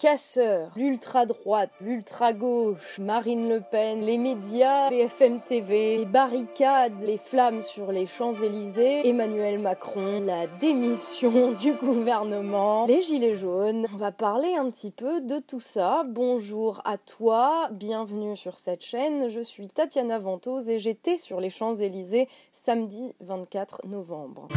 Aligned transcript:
casseurs, 0.00 0.70
l'ultra-droite, 0.76 1.70
l'ultra-gauche, 1.82 2.98
Marine 2.98 3.50
Le 3.50 3.60
Pen, 3.60 4.00
les 4.00 4.16
médias, 4.16 4.88
BFM 4.88 5.42
TV, 5.42 5.98
les 5.98 6.06
barricades, 6.06 6.94
les 7.02 7.18
flammes 7.18 7.60
sur 7.60 7.92
les 7.92 8.06
Champs-Élysées, 8.06 9.06
Emmanuel 9.06 9.58
Macron, 9.58 10.22
la 10.24 10.46
démission 10.46 11.52
du 11.60 11.74
gouvernement, 11.74 12.86
les 12.86 13.02
gilets 13.02 13.36
jaunes. 13.36 13.86
On 13.92 13.98
va 13.98 14.10
parler 14.10 14.54
un 14.54 14.70
petit 14.70 14.90
peu 14.90 15.20
de 15.20 15.38
tout 15.38 15.60
ça. 15.60 16.02
Bonjour 16.08 16.80
à 16.86 16.96
toi, 16.96 17.68
bienvenue 17.70 18.38
sur 18.38 18.56
cette 18.56 18.82
chaîne. 18.82 19.28
Je 19.28 19.40
suis 19.40 19.68
Tatiana 19.68 20.18
Ventose 20.18 20.70
et 20.70 20.78
j'étais 20.78 21.18
sur 21.18 21.42
les 21.42 21.50
Champs-Élysées 21.50 22.26
samedi 22.52 23.12
24 23.20 23.86
novembre. 23.86 24.48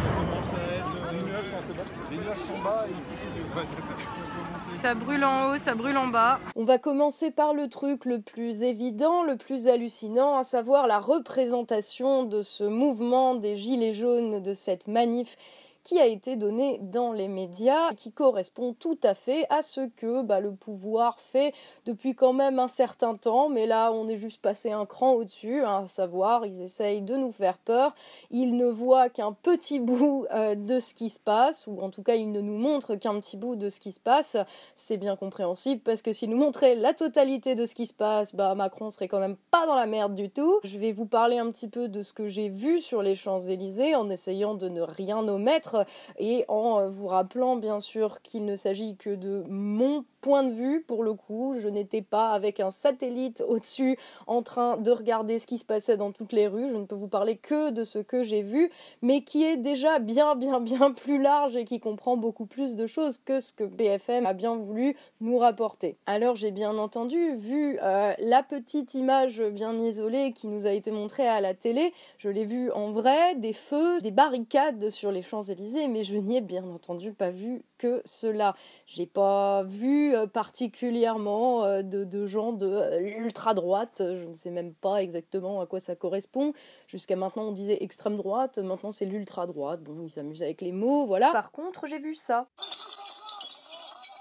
Ça 4.68 4.94
brûle 4.94 5.24
en 5.24 5.50
haut, 5.50 5.58
ça 5.58 5.74
brûle 5.74 5.96
en 5.96 6.08
bas. 6.08 6.38
On 6.56 6.64
va 6.64 6.78
commencer 6.78 7.30
par 7.30 7.54
le 7.54 7.68
truc 7.68 8.04
le 8.04 8.20
plus 8.20 8.62
évident, 8.62 9.22
le 9.22 9.36
plus 9.36 9.66
hallucinant, 9.66 10.36
à 10.36 10.44
savoir 10.44 10.86
la 10.86 10.98
représentation 10.98 12.24
de 12.24 12.42
ce 12.42 12.64
mouvement 12.64 13.34
des 13.34 13.56
Gilets 13.56 13.94
jaunes, 13.94 14.42
de 14.42 14.54
cette 14.54 14.88
manif 14.88 15.36
qui 15.84 16.00
a 16.00 16.06
été 16.06 16.36
donné 16.36 16.80
dans 16.82 17.12
les 17.12 17.28
médias, 17.28 17.92
qui 17.94 18.10
correspond 18.10 18.72
tout 18.72 18.98
à 19.02 19.14
fait 19.14 19.46
à 19.50 19.60
ce 19.60 19.82
que 19.82 20.22
bah, 20.22 20.40
le 20.40 20.52
pouvoir 20.52 21.20
fait 21.20 21.52
depuis 21.84 22.14
quand 22.14 22.32
même 22.32 22.58
un 22.58 22.68
certain 22.68 23.16
temps, 23.16 23.50
mais 23.50 23.66
là 23.66 23.92
on 23.92 24.08
est 24.08 24.16
juste 24.16 24.40
passé 24.40 24.72
un 24.72 24.86
cran 24.86 25.12
au-dessus, 25.12 25.62
hein, 25.62 25.82
à 25.84 25.86
savoir 25.86 26.46
ils 26.46 26.62
essayent 26.62 27.02
de 27.02 27.16
nous 27.16 27.30
faire 27.30 27.58
peur, 27.58 27.94
ils 28.30 28.56
ne 28.56 28.66
voient 28.66 29.10
qu'un 29.10 29.32
petit 29.32 29.78
bout 29.84 30.26
euh, 30.32 30.54
de 30.54 30.80
ce 30.80 30.94
qui 30.94 31.10
se 31.10 31.20
passe, 31.20 31.66
ou 31.66 31.78
en 31.80 31.90
tout 31.90 32.02
cas 32.02 32.14
ils 32.14 32.32
ne 32.32 32.40
nous 32.40 32.56
montrent 32.56 32.96
qu'un 32.96 33.20
petit 33.20 33.36
bout 33.36 33.54
de 33.54 33.68
ce 33.68 33.78
qui 33.78 33.92
se 33.92 34.00
passe, 34.00 34.38
c'est 34.76 34.96
bien 34.96 35.16
compréhensible, 35.16 35.82
parce 35.82 36.00
que 36.00 36.14
s'ils 36.14 36.30
nous 36.30 36.38
montraient 36.38 36.76
la 36.76 36.94
totalité 36.94 37.54
de 37.54 37.66
ce 37.66 37.74
qui 37.74 37.84
se 37.84 37.94
passe, 37.94 38.34
bah 38.34 38.54
Macron 38.54 38.90
serait 38.90 39.08
quand 39.08 39.20
même 39.20 39.36
pas 39.50 39.66
dans 39.66 39.74
la 39.74 39.86
merde 39.86 40.14
du 40.14 40.30
tout. 40.30 40.60
Je 40.64 40.78
vais 40.78 40.92
vous 40.92 41.06
parler 41.06 41.36
un 41.36 41.50
petit 41.50 41.68
peu 41.68 41.88
de 41.88 42.02
ce 42.02 42.14
que 42.14 42.26
j'ai 42.26 42.48
vu 42.48 42.80
sur 42.80 43.02
les 43.02 43.14
Champs-Élysées 43.14 43.94
en 43.94 44.08
essayant 44.08 44.54
de 44.54 44.70
ne 44.70 44.80
rien 44.80 45.28
omettre 45.28 45.73
et 46.18 46.44
en 46.48 46.80
euh, 46.80 46.88
vous 46.88 47.06
rappelant 47.06 47.56
bien 47.56 47.80
sûr 47.80 48.22
qu'il 48.22 48.44
ne 48.44 48.56
s'agit 48.56 48.96
que 48.96 49.10
de 49.10 49.44
mon 49.48 50.04
point 50.24 50.42
de 50.42 50.52
vue 50.52 50.80
pour 50.80 51.04
le 51.04 51.12
coup. 51.12 51.54
Je 51.58 51.68
n'étais 51.68 52.00
pas 52.00 52.30
avec 52.30 52.58
un 52.58 52.70
satellite 52.70 53.44
au-dessus 53.46 53.98
en 54.26 54.40
train 54.40 54.78
de 54.78 54.90
regarder 54.90 55.38
ce 55.38 55.46
qui 55.46 55.58
se 55.58 55.66
passait 55.66 55.98
dans 55.98 56.12
toutes 56.12 56.32
les 56.32 56.46
rues. 56.46 56.70
Je 56.70 56.76
ne 56.76 56.86
peux 56.86 56.94
vous 56.94 57.08
parler 57.08 57.36
que 57.36 57.68
de 57.70 57.84
ce 57.84 57.98
que 57.98 58.22
j'ai 58.22 58.40
vu, 58.40 58.70
mais 59.02 59.22
qui 59.22 59.44
est 59.44 59.58
déjà 59.58 59.98
bien 59.98 60.34
bien 60.34 60.60
bien 60.60 60.92
plus 60.92 61.20
large 61.20 61.56
et 61.56 61.66
qui 61.66 61.78
comprend 61.78 62.16
beaucoup 62.16 62.46
plus 62.46 62.74
de 62.74 62.86
choses 62.86 63.18
que 63.18 63.38
ce 63.38 63.52
que 63.52 63.64
BFM 63.64 64.24
a 64.24 64.32
bien 64.32 64.56
voulu 64.56 64.96
nous 65.20 65.36
rapporter. 65.36 65.98
Alors 66.06 66.36
j'ai 66.36 66.52
bien 66.52 66.78
entendu 66.78 67.34
vu 67.36 67.78
euh, 67.82 68.14
la 68.18 68.42
petite 68.42 68.94
image 68.94 69.42
bien 69.42 69.74
isolée 69.74 70.32
qui 70.32 70.46
nous 70.46 70.66
a 70.66 70.70
été 70.70 70.90
montrée 70.90 71.28
à 71.28 71.42
la 71.42 71.52
télé, 71.52 71.92
je 72.16 72.30
l'ai 72.30 72.46
vu 72.46 72.70
en 72.70 72.92
vrai, 72.92 73.34
des 73.34 73.52
feux, 73.52 73.98
des 73.98 74.10
barricades 74.10 74.88
sur 74.88 75.12
les 75.12 75.20
Champs-Élysées, 75.20 75.86
mais 75.88 76.02
je 76.02 76.16
n'y 76.16 76.38
ai 76.38 76.40
bien 76.40 76.64
entendu 76.64 77.12
pas 77.12 77.30
vu 77.30 77.62
cela. 78.04 78.54
J'ai 78.86 79.06
pas 79.06 79.62
vu 79.64 80.14
euh, 80.14 80.26
particulièrement 80.26 81.64
euh, 81.64 81.82
de, 81.82 82.26
gens 82.26 82.52
de 82.52 82.66
euh, 82.66 82.98
l'ultra 83.00 83.54
droite, 83.54 83.96
je 84.00 84.24
ne 84.24 84.34
sais 84.34 84.50
même 84.50 84.74
pas 84.74 85.02
exactement 85.02 85.60
à 85.60 85.66
quoi 85.66 85.80
ça 85.80 85.94
correspond. 85.96 86.52
Jusqu'à 86.88 87.16
maintenant 87.16 87.44
on 87.44 87.52
disait 87.52 87.78
extrême 87.82 88.16
droite, 88.16 88.58
maintenant 88.58 88.92
c'est 88.92 89.04
l'ultra 89.04 89.46
droite. 89.46 89.82
Bon, 89.82 90.02
ils 90.02 90.10
s'amusent 90.10 90.42
avec 90.42 90.60
les 90.60 90.72
mots, 90.72 91.06
voilà. 91.06 91.30
Par 91.32 91.50
contre, 91.50 91.86
j'ai 91.86 91.98
vu 91.98 92.14
ça. 92.14 92.46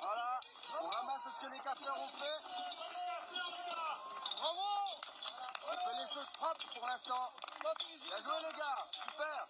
Voilà, 0.02 0.40
on 0.82 0.88
ramasse 0.90 1.28
ce 1.28 1.46
que 1.46 1.52
les 1.52 1.60
casseurs 1.60 1.96
ont 1.96 2.14
fait. 2.18 2.40
Bravo 4.38 4.60
On 5.68 5.76
fait 5.76 5.98
les 6.02 6.08
choses 6.14 6.32
propres 6.38 6.68
pour 6.76 6.88
l'instant. 6.88 7.24
Bien 7.64 8.20
joué 8.22 8.38
les 8.48 8.58
gars, 8.58 8.80
super 8.92 9.48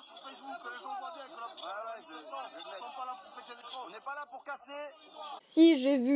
sur 0.00 0.16
Facebook, 0.18 0.56
que 0.62 0.70
les 0.70 0.78
gens 0.78 0.94
voient 1.00 1.12
bien 1.14 1.24
que 1.26 1.40
la... 1.40 1.46
ouais, 1.46 1.78
ouais, 1.86 2.00
je, 2.06 2.14
je, 2.14 2.30
pas 2.96 3.06
là 3.06 3.14
pour 3.22 3.30
péter 3.34 3.54
les 3.56 3.64
On 3.84 3.90
n'est 3.90 4.00
pas 4.00 4.14
là 4.14 4.26
pour 4.30 4.44
casser. 4.44 4.84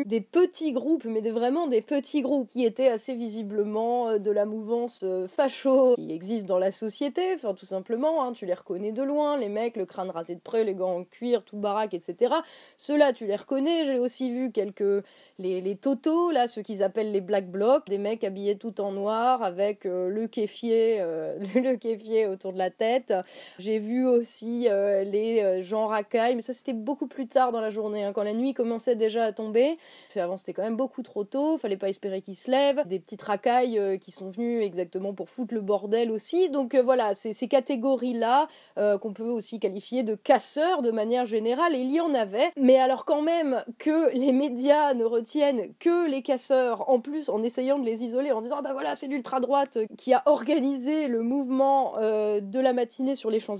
Des 0.06 0.20
petits 0.20 0.72
groupes, 0.72 1.04
mais 1.04 1.20
des, 1.20 1.30
vraiment 1.30 1.66
des 1.66 1.82
petits 1.82 2.22
groupes 2.22 2.48
qui 2.48 2.64
étaient 2.64 2.88
assez 2.88 3.14
visiblement 3.14 4.08
euh, 4.08 4.18
de 4.18 4.30
la 4.30 4.46
mouvance 4.46 5.02
euh, 5.04 5.28
facho 5.28 5.94
qui 5.94 6.12
existe 6.12 6.46
dans 6.46 6.58
la 6.58 6.70
société, 6.70 7.32
enfin 7.34 7.54
tout 7.54 7.66
simplement, 7.66 8.24
hein, 8.24 8.32
tu 8.32 8.46
les 8.46 8.54
reconnais 8.54 8.92
de 8.92 9.02
loin, 9.02 9.36
les 9.36 9.48
mecs, 9.48 9.76
le 9.76 9.86
crâne 9.86 10.10
rasé 10.10 10.34
de 10.34 10.40
près, 10.40 10.64
les 10.64 10.74
gants 10.74 10.96
en 10.96 11.04
cuir, 11.04 11.44
tout 11.44 11.56
baraque, 11.56 11.94
etc. 11.94 12.34
Ceux-là, 12.76 13.12
tu 13.12 13.26
les 13.26 13.36
reconnais. 13.36 13.86
J'ai 13.86 13.98
aussi 13.98 14.30
vu 14.30 14.50
quelques 14.50 15.04
les, 15.38 15.60
les 15.60 15.76
totos, 15.76 16.30
là, 16.30 16.48
ceux 16.48 16.62
qu'ils 16.62 16.82
appellent 16.82 17.12
les 17.12 17.20
black 17.20 17.50
blocs, 17.50 17.86
des 17.86 17.98
mecs 17.98 18.24
habillés 18.24 18.56
tout 18.56 18.80
en 18.80 18.92
noir 18.92 19.42
avec 19.42 19.86
euh, 19.86 20.08
le 20.08 20.26
kéfier, 20.26 20.98
le 21.54 21.76
kéfier 21.76 22.26
autour 22.26 22.52
de 22.52 22.58
la 22.58 22.70
tête. 22.70 23.14
J'ai 23.58 23.78
vu 23.78 24.06
aussi 24.06 24.69
les 24.69 25.62
gens 25.62 25.86
racailles, 25.86 26.34
mais 26.34 26.40
ça 26.40 26.52
c'était 26.52 26.72
beaucoup 26.72 27.06
plus 27.06 27.26
tard 27.26 27.52
dans 27.52 27.60
la 27.60 27.70
journée, 27.70 28.04
hein, 28.04 28.12
quand 28.12 28.22
la 28.22 28.34
nuit 28.34 28.54
commençait 28.54 28.96
déjà 28.96 29.24
à 29.24 29.32
tomber. 29.32 29.78
Avant 30.16 30.36
c'était 30.36 30.52
quand 30.52 30.62
même 30.62 30.76
beaucoup 30.76 31.02
trop 31.02 31.24
tôt, 31.24 31.58
fallait 31.58 31.76
pas 31.76 31.88
espérer 31.88 32.20
qu'ils 32.20 32.36
se 32.36 32.50
lèvent. 32.50 32.82
Des 32.86 32.98
petites 32.98 33.22
racailles 33.22 33.78
euh, 33.78 33.96
qui 33.96 34.10
sont 34.10 34.28
venues 34.30 34.60
exactement 34.60 35.14
pour 35.14 35.28
foutre 35.28 35.54
le 35.54 35.60
bordel 35.60 36.10
aussi. 36.10 36.50
Donc 36.50 36.74
voilà, 36.74 37.14
c'est 37.14 37.32
ces 37.32 37.48
catégories-là 37.48 38.48
qu'on 38.76 39.12
peut 39.12 39.24
aussi 39.24 39.58
qualifier 39.60 40.02
de 40.02 40.14
casseurs 40.14 40.82
de 40.82 40.90
manière 40.90 41.26
générale, 41.26 41.74
il 41.74 41.92
y 41.92 42.00
en 42.00 42.14
avait. 42.14 42.50
Mais 42.56 42.78
alors 42.78 43.04
quand 43.04 43.22
même 43.22 43.64
que 43.78 44.12
les 44.14 44.32
médias 44.32 44.94
ne 44.94 45.04
retiennent 45.04 45.72
que 45.78 46.08
les 46.10 46.22
casseurs, 46.22 46.88
en 46.90 47.00
plus 47.00 47.28
en 47.28 47.42
essayant 47.42 47.78
de 47.78 47.84
les 47.84 48.02
isoler, 48.02 48.32
en 48.32 48.40
disant 48.40 48.56
ah 48.58 48.62
bah 48.62 48.72
voilà 48.72 48.94
c'est 48.94 49.06
l'ultra-droite 49.06 49.78
qui 49.96 50.14
a 50.14 50.22
organisé 50.26 51.08
le 51.08 51.22
mouvement 51.22 51.94
de 51.98 52.60
la 52.60 52.72
matinée 52.72 53.14
sur 53.14 53.30
les 53.30 53.40
champs 53.40 53.52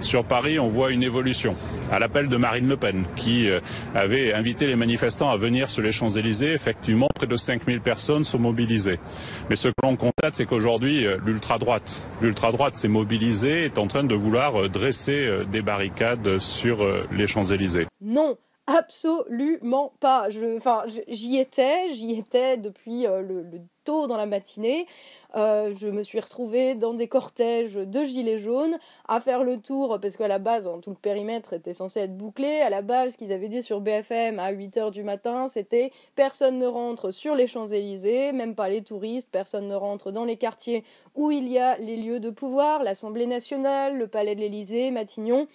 sur 0.00 0.24
Paris, 0.24 0.58
on 0.58 0.68
voit 0.68 0.90
une 0.90 1.02
évolution. 1.02 1.54
À 1.90 1.98
l'appel 1.98 2.28
de 2.28 2.36
Marine 2.36 2.68
Le 2.68 2.76
Pen, 2.76 3.04
qui 3.16 3.48
euh, 3.48 3.60
avait 3.94 4.32
invité 4.32 4.66
les 4.66 4.76
manifestants 4.76 5.30
à 5.30 5.36
venir 5.44 5.68
sur 5.68 5.82
les 5.82 5.92
Champs-Élysées, 5.92 6.52
effectivement, 6.52 7.08
près 7.14 7.26
de 7.26 7.36
5000 7.36 7.80
personnes 7.80 8.24
sont 8.24 8.38
mobilisées. 8.38 8.98
Mais 9.50 9.56
ce 9.56 9.68
que 9.68 9.74
l'on 9.82 9.96
constate, 9.96 10.36
c'est 10.36 10.46
qu'aujourd'hui, 10.46 11.06
euh, 11.06 11.18
l'ultra-droite, 11.24 12.00
l'ultra-droite 12.22 12.76
s'est 12.76 12.88
mobilisée, 12.88 13.64
est 13.64 13.78
en 13.78 13.86
train 13.86 14.04
de 14.04 14.14
vouloir 14.14 14.62
euh, 14.62 14.68
dresser 14.68 15.28
des 15.52 15.62
barricades 15.62 16.38
sur 16.38 16.78
les 17.12 17.26
Champs-Élysées. 17.26 17.86
Non, 18.00 18.36
Absolument 18.66 19.92
pas. 20.00 20.28
Enfin, 20.56 20.84
j'y 21.08 21.36
étais, 21.36 21.88
j'y 21.90 22.12
étais 22.18 22.56
depuis 22.56 23.02
le, 23.02 23.44
tôt 23.84 24.06
dans 24.06 24.16
la 24.16 24.24
matinée. 24.24 24.86
Euh, 25.36 25.74
je 25.74 25.88
me 25.88 26.02
suis 26.02 26.18
retrouvée 26.18 26.74
dans 26.74 26.94
des 26.94 27.06
cortèges 27.06 27.74
de 27.74 28.04
gilets 28.04 28.38
jaunes 28.38 28.78
à 29.06 29.20
faire 29.20 29.44
le 29.44 29.60
tour, 29.60 29.98
parce 30.00 30.16
qu'à 30.16 30.28
la 30.28 30.38
base, 30.38 30.66
hein, 30.66 30.78
tout 30.82 30.90
le 30.90 30.96
périmètre 30.96 31.52
était 31.52 31.74
censé 31.74 32.00
être 32.00 32.16
bouclé. 32.16 32.60
À 32.60 32.70
la 32.70 32.80
base, 32.80 33.12
ce 33.12 33.18
qu'ils 33.18 33.32
avaient 33.32 33.48
dit 33.48 33.62
sur 33.62 33.82
BFM 33.82 34.38
à 34.38 34.50
8h 34.50 34.90
du 34.90 35.02
matin, 35.02 35.48
c'était 35.48 35.92
personne 36.14 36.58
ne 36.58 36.66
rentre 36.66 37.10
sur 37.10 37.34
les 37.34 37.46
Champs-Élysées, 37.46 38.32
même 38.32 38.54
pas 38.54 38.70
les 38.70 38.82
touristes, 38.82 39.28
personne 39.30 39.68
ne 39.68 39.74
rentre 39.74 40.10
dans 40.10 40.24
les 40.24 40.38
quartiers 40.38 40.84
où 41.14 41.30
il 41.30 41.48
y 41.48 41.58
a 41.58 41.76
les 41.76 41.96
lieux 41.96 42.20
de 42.20 42.30
pouvoir, 42.30 42.82
l'Assemblée 42.82 43.26
nationale, 43.26 43.98
le 43.98 44.06
Palais 44.06 44.34
de 44.34 44.40
l'Élysée, 44.40 44.90
Matignon. 44.90 45.48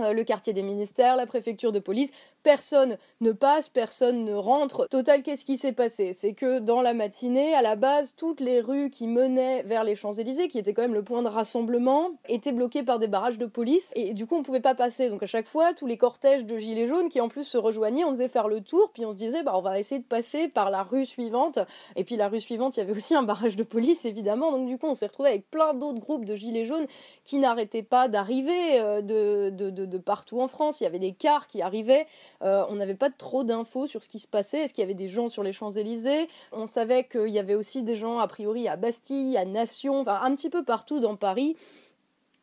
Euh, 0.00 0.12
le 0.12 0.24
quartier 0.24 0.52
des 0.52 0.64
ministères, 0.64 1.14
la 1.14 1.26
préfecture 1.26 1.70
de 1.70 1.78
police, 1.78 2.10
personne 2.44 2.98
ne 3.20 3.32
passe, 3.32 3.68
personne 3.68 4.24
ne 4.24 4.34
rentre. 4.34 4.86
Total, 4.88 5.24
qu'est-ce 5.24 5.44
qui 5.44 5.56
s'est 5.56 5.72
passé? 5.72 6.12
C'est 6.12 6.34
que 6.34 6.60
dans 6.60 6.80
la 6.80 6.94
matinée, 6.94 7.54
à 7.54 7.62
la 7.62 7.74
base, 7.74 8.14
toutes 8.16 8.38
les 8.38 8.60
rues 8.60 8.90
qui 8.90 9.08
menaient 9.08 9.62
vers 9.64 9.82
les 9.82 9.96
Champs-Élysées, 9.96 10.46
qui 10.46 10.58
étaient 10.58 10.74
quand 10.74 10.82
même 10.82 10.94
le 10.94 11.02
point 11.02 11.22
de 11.22 11.28
rassemblement, 11.28 12.10
étaient 12.28 12.52
bloquées 12.52 12.84
par 12.84 13.00
des 13.00 13.08
barrages 13.08 13.38
de 13.38 13.46
police 13.46 13.92
et 13.96 14.14
du 14.14 14.26
coup 14.26 14.36
on 14.36 14.42
pouvait 14.42 14.60
pas 14.60 14.74
passer. 14.74 15.08
Donc 15.08 15.22
à 15.22 15.26
chaque 15.26 15.48
fois, 15.48 15.74
tous 15.74 15.86
les 15.86 15.96
cortèges 15.96 16.44
de 16.44 16.56
gilets 16.58 16.86
jaunes 16.86 17.08
qui 17.08 17.20
en 17.20 17.28
plus 17.28 17.44
se 17.44 17.58
rejoignaient, 17.58 18.04
on 18.04 18.12
devait 18.12 18.28
faire 18.28 18.46
le 18.46 18.60
tour, 18.60 18.90
puis 18.92 19.04
on 19.04 19.12
se 19.12 19.16
disait 19.16 19.42
bah 19.42 19.52
on 19.56 19.62
va 19.62 19.78
essayer 19.78 20.00
de 20.00 20.06
passer 20.06 20.48
par 20.48 20.70
la 20.70 20.82
rue 20.82 21.06
suivante. 21.06 21.58
Et 21.96 22.04
puis 22.04 22.16
la 22.16 22.28
rue 22.28 22.40
suivante, 22.40 22.76
il 22.76 22.80
y 22.80 22.82
avait 22.82 22.92
aussi 22.92 23.14
un 23.14 23.22
barrage 23.22 23.56
de 23.56 23.62
police 23.62 24.04
évidemment. 24.04 24.52
Donc 24.52 24.68
du 24.68 24.78
coup, 24.78 24.86
on 24.86 24.94
s'est 24.94 25.06
retrouvé 25.06 25.30
avec 25.30 25.50
plein 25.50 25.74
d'autres 25.74 26.00
groupes 26.00 26.24
de 26.24 26.34
gilets 26.34 26.66
jaunes 26.66 26.86
qui 27.24 27.38
n'arrêtaient 27.38 27.82
pas 27.82 28.08
d'arriver 28.08 28.80
euh, 28.80 29.00
de, 29.00 29.50
de, 29.50 29.98
partout 29.98 30.40
en 30.40 30.48
France. 30.48 30.80
Il 30.80 30.84
y 30.84 30.86
avait 30.86 30.98
des 30.98 31.12
cars 31.12 31.46
qui 31.46 31.62
arrivaient. 31.62 32.06
Euh, 32.42 32.64
on 32.68 32.76
n'avait 32.76 32.94
pas 32.94 33.10
trop 33.10 33.44
d'infos 33.44 33.86
sur 33.86 34.02
ce 34.02 34.08
qui 34.08 34.18
se 34.18 34.26
passait. 34.26 34.60
Est-ce 34.60 34.74
qu'il 34.74 34.82
y 34.82 34.84
avait 34.84 34.94
des 34.94 35.08
gens 35.08 35.28
sur 35.28 35.42
les 35.42 35.52
Champs-Élysées? 35.52 36.28
On 36.52 36.66
savait 36.66 37.04
qu'il 37.04 37.28
y 37.28 37.38
avait 37.38 37.54
aussi 37.54 37.82
des 37.82 37.96
gens, 37.96 38.18
a 38.18 38.28
priori, 38.28 38.68
à 38.68 38.76
Bastille, 38.76 39.36
à 39.36 39.44
Nation, 39.44 40.00
enfin 40.00 40.20
un 40.22 40.34
petit 40.34 40.50
peu 40.50 40.64
partout 40.64 41.00
dans 41.00 41.16
Paris 41.16 41.56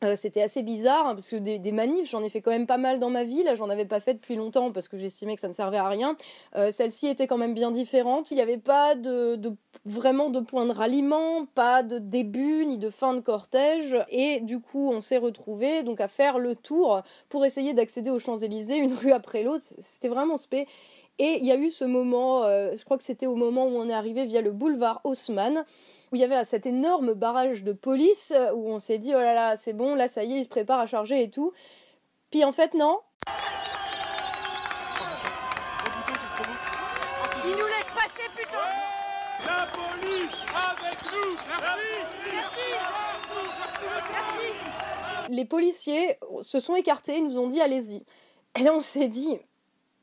Euh, 0.03 0.15
c'était 0.15 0.41
assez 0.41 0.63
bizarre 0.63 1.05
hein, 1.05 1.13
parce 1.13 1.29
que 1.29 1.35
des, 1.35 1.71
manifs, 1.71 2.09
j'en 2.09 2.23
ai 2.23 2.29
fait 2.29 2.41
quand 2.41 2.49
même 2.49 2.65
pas 2.65 2.77
mal 2.77 2.99
dans 2.99 3.11
ma 3.11 3.23
vie. 3.23 3.43
Là, 3.43 3.53
j'en 3.53 3.69
avais 3.69 3.85
pas 3.85 3.99
fait 3.99 4.15
depuis 4.15 4.35
longtemps 4.35 4.71
parce 4.71 4.87
que 4.87 4.97
j'estimais 4.97 5.35
que 5.35 5.41
ça 5.41 5.47
ne 5.47 5.53
servait 5.53 5.77
à 5.77 5.87
rien. 5.87 6.15
Euh, 6.55 6.71
celle-ci 6.71 7.07
était 7.07 7.27
quand 7.27 7.37
même 7.37 7.53
bien 7.53 7.71
différente. 7.71 8.31
Il 8.31 8.35
n'y 8.35 8.41
avait 8.41 8.57
pas 8.57 8.95
vraiment 9.85 10.29
de 10.29 10.39
point 10.39 10.65
de 10.65 10.71
ralliement, 10.71 11.45
pas 11.53 11.83
de 11.83 11.99
début 11.99 12.65
ni 12.65 12.79
de 12.79 12.89
fin 12.89 13.13
de 13.13 13.19
cortège. 13.19 13.95
Et 14.09 14.39
du 14.39 14.59
coup, 14.59 14.89
on 14.91 15.01
s'est 15.01 15.17
retrouvés 15.17 15.83
donc 15.83 16.01
à 16.01 16.07
faire 16.07 16.39
le 16.39 16.55
tour 16.55 17.01
pour 17.29 17.45
essayer 17.45 17.73
d'accéder 17.73 18.09
aux 18.09 18.19
Champs 18.19 18.37
Élysées, 18.37 18.77
une 18.77 18.93
rue 18.93 19.11
après 19.11 19.43
l'autre. 19.43 19.65
C'était 19.79 20.09
vraiment 20.09 20.37
spé. 20.37 20.67
Et 21.19 21.37
il 21.39 21.45
y 21.45 21.51
a 21.51 21.55
eu 21.55 21.69
ce 21.69 21.85
moment, 21.85 22.43
euh, 22.45 22.73
je 22.75 22.83
crois 22.83 22.97
que 22.97 23.03
c'était 23.03 23.27
au 23.27 23.35
moment 23.35 23.65
où 23.67 23.75
on 23.75 23.87
est 23.87 23.93
arrivé 23.93 24.25
via 24.25 24.41
le 24.41 24.51
boulevard 24.51 25.01
Haussmann 25.03 25.65
où 26.11 26.15
il 26.15 26.19
y 26.19 26.23
avait 26.23 26.43
cet 26.43 26.65
énorme 26.65 27.13
barrage 27.13 27.63
de 27.63 27.71
police 27.71 28.31
euh, 28.35 28.51
où 28.53 28.69
on 28.69 28.79
s'est 28.79 28.97
dit 28.97 29.13
oh 29.15 29.19
là 29.19 29.33
là 29.33 29.55
c'est 29.55 29.73
bon 29.73 29.95
là 29.95 30.07
ça 30.07 30.23
y 30.23 30.33
est 30.33 30.39
il 30.39 30.43
se 30.43 30.49
prépare 30.49 30.79
à 30.79 30.85
charger 30.85 31.23
et 31.23 31.29
tout. 31.29 31.53
Puis 32.29 32.43
en 32.43 32.51
fait 32.51 32.73
non. 32.73 32.99
Il 37.43 37.51
nous 37.51 37.67
laisse 37.67 37.89
passer 37.95 38.29
putain. 38.35 38.57
La 39.45 39.67
police 39.67 40.41
avec 40.53 41.11
nous. 41.11 41.37
Merci. 41.47 41.79
Merci. 42.31 43.85
merci. 44.11 45.33
Les 45.33 45.45
policiers 45.45 46.19
se 46.41 46.59
sont 46.59 46.75
écartés 46.75 47.21
nous 47.21 47.39
ont 47.39 47.47
dit 47.47 47.61
allez-y. 47.61 48.05
Et 48.59 48.63
là 48.63 48.73
on 48.73 48.81
s'est 48.81 49.07
dit 49.07 49.39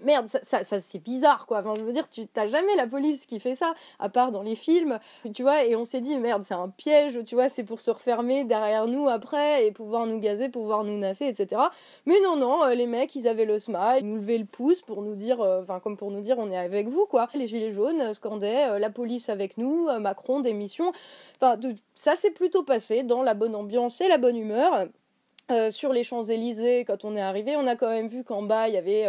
merde, 0.00 0.26
ça, 0.28 0.64
ça, 0.64 0.80
c'est 0.80 0.98
bizarre 1.02 1.46
quoi. 1.46 1.58
Enfin, 1.60 1.74
je 1.76 1.82
veux 1.82 1.92
dire, 1.92 2.08
tu 2.08 2.26
t'as 2.26 2.48
jamais 2.48 2.74
la 2.76 2.86
police 2.86 3.26
qui 3.26 3.40
fait 3.40 3.54
ça, 3.54 3.74
à 3.98 4.08
part 4.08 4.32
dans 4.32 4.42
les 4.42 4.54
films, 4.54 4.98
tu 5.34 5.42
vois. 5.42 5.64
Et 5.64 5.76
on 5.76 5.84
s'est 5.84 6.00
dit 6.00 6.16
merde, 6.16 6.42
c'est 6.46 6.54
un 6.54 6.68
piège, 6.68 7.24
tu 7.24 7.34
vois, 7.34 7.48
c'est 7.48 7.64
pour 7.64 7.80
se 7.80 7.90
refermer 7.90 8.44
derrière 8.44 8.86
nous 8.86 9.08
après 9.08 9.66
et 9.66 9.72
pouvoir 9.72 10.06
nous 10.06 10.18
gazer, 10.18 10.48
pouvoir 10.48 10.84
nous 10.84 10.96
nasser, 10.98 11.26
etc. 11.26 11.62
Mais 12.06 12.20
non, 12.22 12.36
non, 12.36 12.64
euh, 12.64 12.74
les 12.74 12.86
mecs, 12.86 13.14
ils 13.14 13.28
avaient 13.28 13.44
le 13.44 13.58
smile, 13.58 13.98
ils 14.00 14.06
nous 14.06 14.16
levaient 14.16 14.38
le 14.38 14.44
pouce 14.44 14.80
pour 14.80 15.02
nous 15.02 15.14
dire, 15.14 15.40
euh, 15.40 15.62
enfin 15.62 15.80
comme 15.80 15.96
pour 15.96 16.10
nous 16.10 16.20
dire, 16.20 16.38
on 16.38 16.50
est 16.50 16.56
avec 16.56 16.88
vous 16.88 17.06
quoi. 17.06 17.28
Les 17.34 17.46
gilets 17.46 17.72
jaunes 17.72 18.00
euh, 18.00 18.12
scandaient 18.12 18.78
la 18.78 18.90
police 18.90 19.28
avec 19.28 19.58
nous, 19.58 19.88
Macron 20.00 20.40
démission. 20.40 20.92
Enfin, 21.40 21.58
ça 21.94 22.16
s'est 22.16 22.30
plutôt 22.30 22.62
passé 22.62 23.02
dans 23.02 23.22
la 23.22 23.34
bonne 23.34 23.54
ambiance 23.54 24.00
et 24.00 24.08
la 24.08 24.18
bonne 24.18 24.36
humeur. 24.36 24.86
sur 25.70 25.92
les 25.92 26.04
Champs-Élysées, 26.04 26.84
quand 26.84 27.04
on 27.04 27.16
est 27.16 27.20
arrivé, 27.20 27.56
on 27.56 27.66
a 27.66 27.74
quand 27.74 27.88
même 27.88 28.08
vu 28.08 28.22
qu'en 28.22 28.42
bas, 28.42 28.68
il 28.68 28.74
y 28.74 28.76
avait 28.76 29.06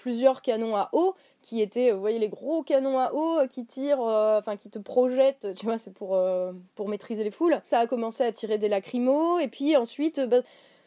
plusieurs 0.00 0.40
canons 0.40 0.76
à 0.76 0.88
eau 0.92 1.14
qui 1.42 1.60
étaient, 1.60 1.92
vous 1.92 2.00
voyez, 2.00 2.18
les 2.18 2.30
gros 2.30 2.62
canons 2.62 2.98
à 2.98 3.12
eau 3.12 3.46
qui 3.48 3.66
tirent, 3.66 4.00
euh, 4.00 4.38
enfin 4.38 4.56
qui 4.56 4.70
te 4.70 4.78
projettent, 4.78 5.48
tu 5.54 5.66
vois, 5.66 5.76
c'est 5.76 5.92
pour, 5.92 6.14
euh, 6.14 6.52
maîtriser 6.88 7.22
les 7.22 7.30
foules. 7.30 7.60
Ça 7.68 7.80
a 7.80 7.86
commencé 7.86 8.24
à 8.24 8.32
tirer 8.32 8.56
des 8.56 8.68
lacrymos, 8.68 9.38
et 9.38 9.48
puis 9.48 9.76
ensuite, 9.76 10.20
bah, 10.20 10.38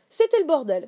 c'était 0.09 0.39
le 0.39 0.45
bordel. 0.45 0.87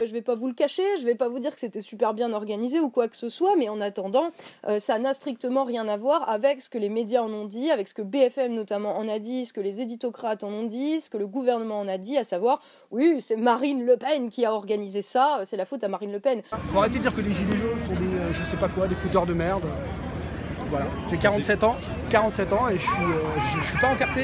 Je 0.00 0.12
vais 0.12 0.22
pas 0.22 0.34
vous 0.34 0.48
le 0.48 0.54
cacher, 0.54 0.82
je 1.00 1.06
vais 1.06 1.14
pas 1.14 1.28
vous 1.28 1.38
dire 1.38 1.54
que 1.54 1.60
c'était 1.60 1.80
super 1.80 2.14
bien 2.14 2.32
organisé 2.32 2.80
ou 2.80 2.90
quoi 2.90 3.08
que 3.08 3.16
ce 3.16 3.28
soit, 3.28 3.54
mais 3.56 3.68
en 3.68 3.80
attendant, 3.80 4.30
euh, 4.66 4.80
ça 4.80 4.98
n'a 4.98 5.14
strictement 5.14 5.64
rien 5.64 5.86
à 5.86 5.96
voir 5.96 6.28
avec 6.28 6.62
ce 6.62 6.68
que 6.68 6.78
les 6.78 6.88
médias 6.88 7.22
en 7.22 7.32
ont 7.32 7.44
dit, 7.44 7.70
avec 7.70 7.88
ce 7.88 7.94
que 7.94 8.02
BFM 8.02 8.54
notamment 8.54 8.98
en 8.98 9.08
a 9.08 9.18
dit, 9.18 9.46
ce 9.46 9.52
que 9.52 9.60
les 9.60 9.80
éditocrates 9.80 10.42
en 10.42 10.48
ont 10.48 10.64
dit, 10.64 11.00
ce 11.00 11.10
que 11.10 11.16
le 11.16 11.26
gouvernement 11.26 11.78
en 11.78 11.86
a 11.86 11.96
dit, 11.96 12.18
à 12.18 12.24
savoir, 12.24 12.60
oui, 12.90 13.20
c'est 13.20 13.36
Marine 13.36 13.86
Le 13.86 13.96
Pen 13.96 14.30
qui 14.30 14.44
a 14.44 14.52
organisé 14.52 15.00
ça, 15.00 15.42
c'est 15.44 15.56
la 15.56 15.64
faute 15.64 15.84
à 15.84 15.88
Marine 15.88 16.12
Le 16.12 16.20
Pen. 16.20 16.42
Faut 16.50 16.78
arrêter 16.78 16.98
de 16.98 17.02
dire 17.02 17.14
que 17.14 17.20
les 17.20 17.32
gilets 17.32 17.56
jaunes 17.56 17.78
sont 17.86 17.94
des, 17.94 18.16
euh, 18.16 18.32
je 18.32 18.50
sais 18.50 18.56
pas 18.56 18.68
quoi, 18.68 18.88
des 18.88 18.96
fouteurs 18.96 19.26
de 19.26 19.34
merde. 19.34 19.64
Voilà, 20.70 20.86
j'ai 21.08 21.18
47 21.18 21.62
ans, 21.62 21.76
47 22.10 22.52
ans 22.52 22.68
et 22.68 22.74
je 22.74 22.80
suis, 22.80 22.90
euh, 22.90 23.60
je, 23.60 23.64
suis 23.64 23.78
pas 23.78 23.92
encarté. 23.92 24.22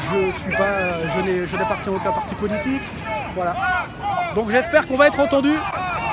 Je 0.00 0.40
suis 0.42 0.56
pas, 0.56 1.06
je 1.14 1.56
n'appartiens 1.56 1.92
à 1.92 1.96
aucun 1.96 2.12
parti 2.12 2.34
politique. 2.34 2.82
Voilà. 3.34 3.54
Donc 4.34 4.50
j'espère 4.50 4.86
qu'on 4.86 4.96
va 4.96 5.08
être 5.08 5.20
entendu. 5.20 5.50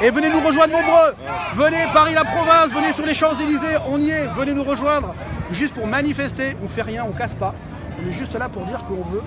Et 0.04 0.10
venez 0.10 0.30
nous 0.30 0.40
rejoindre 0.40 0.74
nombreux. 0.74 1.14
Venez 1.56 1.86
Paris 1.94 2.14
la 2.16 2.24
province, 2.24 2.70
venez 2.70 2.92
sur 2.94 3.06
les 3.06 3.14
Champs-Élysées, 3.14 3.78
on 3.88 4.00
y 4.00 4.10
est, 4.10 4.26
venez 4.28 4.54
nous 4.54 4.64
rejoindre. 4.64 5.14
Juste 5.52 5.76
pour 5.76 5.86
manifester, 5.86 6.56
on 6.64 6.68
fait 6.68 6.82
rien, 6.82 7.06
on 7.08 7.12
casse 7.12 7.36
pas. 7.36 7.54
On 8.02 8.10
est 8.10 8.14
juste 8.14 8.34
là 8.36 8.50
pour 8.50 8.66
dire 8.66 8.84
qu'on 8.86 9.04
veut 9.04 9.22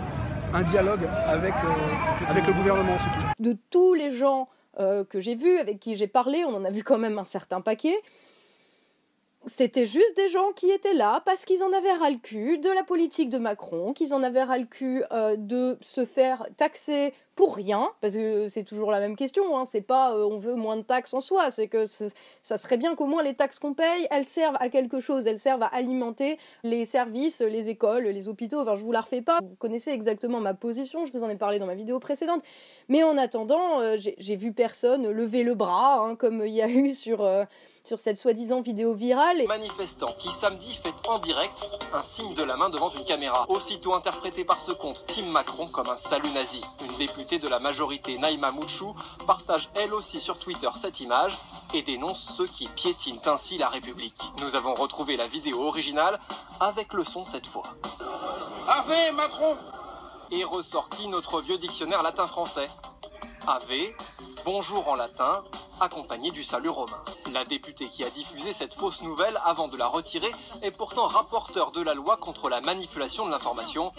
un 0.52 0.62
dialogue 0.62 1.08
avec, 1.26 1.52
euh, 1.52 2.24
avec 2.28 2.46
le 2.46 2.52
gouvernement, 2.52 2.96
De 3.38 3.56
tous 3.70 3.94
les 3.94 4.10
gens 4.10 4.48
euh, 4.80 5.04
que 5.04 5.20
j'ai 5.20 5.34
vus, 5.36 5.58
avec 5.58 5.78
qui 5.78 5.96
j'ai 5.96 6.06
parlé, 6.08 6.44
on 6.44 6.54
en 6.54 6.64
a 6.64 6.70
vu 6.70 6.82
quand 6.82 6.98
même 6.98 7.18
un 7.18 7.24
certain 7.24 7.60
paquet 7.60 7.96
c'était 9.46 9.86
juste 9.86 10.16
des 10.16 10.28
gens 10.28 10.52
qui 10.52 10.70
étaient 10.70 10.94
là 10.94 11.22
parce 11.24 11.44
qu'ils 11.44 11.62
en 11.62 11.72
avaient 11.72 11.92
ras 11.92 12.10
le 12.10 12.16
cul 12.16 12.58
de 12.58 12.70
la 12.70 12.82
politique 12.82 13.28
de 13.28 13.38
Macron, 13.38 13.92
qu'ils 13.92 14.14
en 14.14 14.22
avaient 14.22 14.42
ras 14.42 14.58
le 14.58 14.64
cul 14.64 15.04
euh, 15.12 15.36
de 15.36 15.76
se 15.82 16.04
faire 16.04 16.46
taxer 16.56 17.12
pour 17.34 17.56
rien, 17.56 17.90
parce 18.00 18.14
que 18.14 18.48
c'est 18.48 18.62
toujours 18.62 18.90
la 18.90 19.00
même 19.00 19.16
question, 19.16 19.58
hein, 19.58 19.64
c'est 19.64 19.80
pas 19.80 20.14
euh, 20.14 20.24
on 20.24 20.38
veut 20.38 20.54
moins 20.54 20.76
de 20.76 20.82
taxes 20.82 21.14
en 21.14 21.20
soi, 21.20 21.50
c'est 21.50 21.68
que 21.68 21.84
ça 21.86 22.58
serait 22.58 22.76
bien 22.76 22.94
qu'au 22.94 23.06
moins 23.06 23.22
les 23.22 23.34
taxes 23.34 23.58
qu'on 23.58 23.74
paye, 23.74 24.06
elles 24.10 24.24
servent 24.24 24.56
à 24.60 24.68
quelque 24.68 25.00
chose, 25.00 25.26
elles 25.26 25.38
servent 25.38 25.62
à 25.62 25.66
alimenter 25.66 26.38
les 26.62 26.84
services, 26.84 27.40
les 27.40 27.68
écoles, 27.68 28.04
les 28.04 28.28
hôpitaux, 28.28 28.60
enfin 28.60 28.76
je 28.76 28.84
vous 28.84 28.92
la 28.92 29.00
refais 29.00 29.22
pas, 29.22 29.40
vous 29.40 29.56
connaissez 29.56 29.90
exactement 29.90 30.40
ma 30.40 30.54
position, 30.54 31.04
je 31.04 31.12
vous 31.12 31.24
en 31.24 31.28
ai 31.28 31.36
parlé 31.36 31.58
dans 31.58 31.66
ma 31.66 31.74
vidéo 31.74 31.98
précédente, 31.98 32.42
mais 32.88 33.02
en 33.02 33.18
attendant, 33.18 33.80
euh, 33.80 33.96
j'ai 33.98 34.36
vu 34.36 34.52
personne 34.52 35.08
lever 35.08 35.42
le 35.42 35.54
bras, 35.54 36.00
hein, 36.00 36.16
comme 36.16 36.44
il 36.46 36.52
y 36.52 36.62
a 36.62 36.68
eu 36.68 36.94
sur 36.94 37.24
sur 37.84 38.00
cette 38.00 38.16
soi-disant 38.16 38.62
vidéo 38.62 38.94
virale. 38.94 39.44
Manifestant 39.46 40.12
qui 40.18 40.30
samedi 40.30 40.74
fait 40.74 40.94
en 41.06 41.18
direct 41.18 41.68
un 41.92 42.02
signe 42.02 42.32
de 42.34 42.42
la 42.42 42.56
main 42.56 42.70
devant 42.70 42.88
une 42.90 43.04
caméra, 43.04 43.44
aussitôt 43.50 43.94
interprété 43.94 44.44
par 44.44 44.60
ce 44.60 44.72
compte 44.72 45.04
Tim 45.06 45.26
Macron 45.26 45.66
comme 45.66 45.88
un 45.90 45.98
salut 45.98 46.30
nazi. 46.34 46.62
Une 46.82 46.96
députée 46.96 47.38
de 47.38 47.46
la 47.46 47.58
majorité, 47.58 48.16
Naïma 48.16 48.52
Mouchou, 48.52 48.94
partage 49.26 49.68
elle 49.74 49.92
aussi 49.92 50.18
sur 50.18 50.38
Twitter 50.38 50.70
cette 50.76 51.00
image 51.00 51.36
et 51.74 51.82
dénonce 51.82 52.20
ceux 52.20 52.46
qui 52.46 52.68
piétinent 52.68 53.20
ainsi 53.26 53.58
la 53.58 53.68
République. 53.68 54.32
Nous 54.40 54.56
avons 54.56 54.74
retrouvé 54.74 55.16
la 55.16 55.26
vidéo 55.26 55.60
originale 55.62 56.18
avec 56.60 56.94
le 56.94 57.04
son 57.04 57.26
cette 57.26 57.46
fois. 57.46 57.64
Ave 58.66 59.14
Macron 59.14 59.56
Et 60.30 60.42
ressorti 60.42 61.06
notre 61.08 61.42
vieux 61.42 61.58
dictionnaire 61.58 62.02
latin-français. 62.02 62.70
Ave, 63.46 63.92
bonjour 64.46 64.88
en 64.88 64.94
latin, 64.94 65.44
accompagné 65.80 66.30
du 66.30 66.42
salut 66.42 66.68
romain. 66.68 67.02
La 67.32 67.44
députée 67.44 67.86
qui 67.86 68.04
a 68.04 68.10
diffusé 68.10 68.52
cette 68.52 68.74
fausse 68.74 69.02
nouvelle 69.02 69.38
avant 69.44 69.68
de 69.68 69.76
la 69.76 69.86
retirer 69.86 70.30
est 70.62 70.70
pourtant 70.70 71.06
rapporteur 71.06 71.70
de 71.70 71.80
la 71.80 71.94
loi 71.94 72.16
contre 72.16 72.48
la 72.48 72.60
manipulation 72.60 73.26
de 73.26 73.30
l'information. 73.30 73.92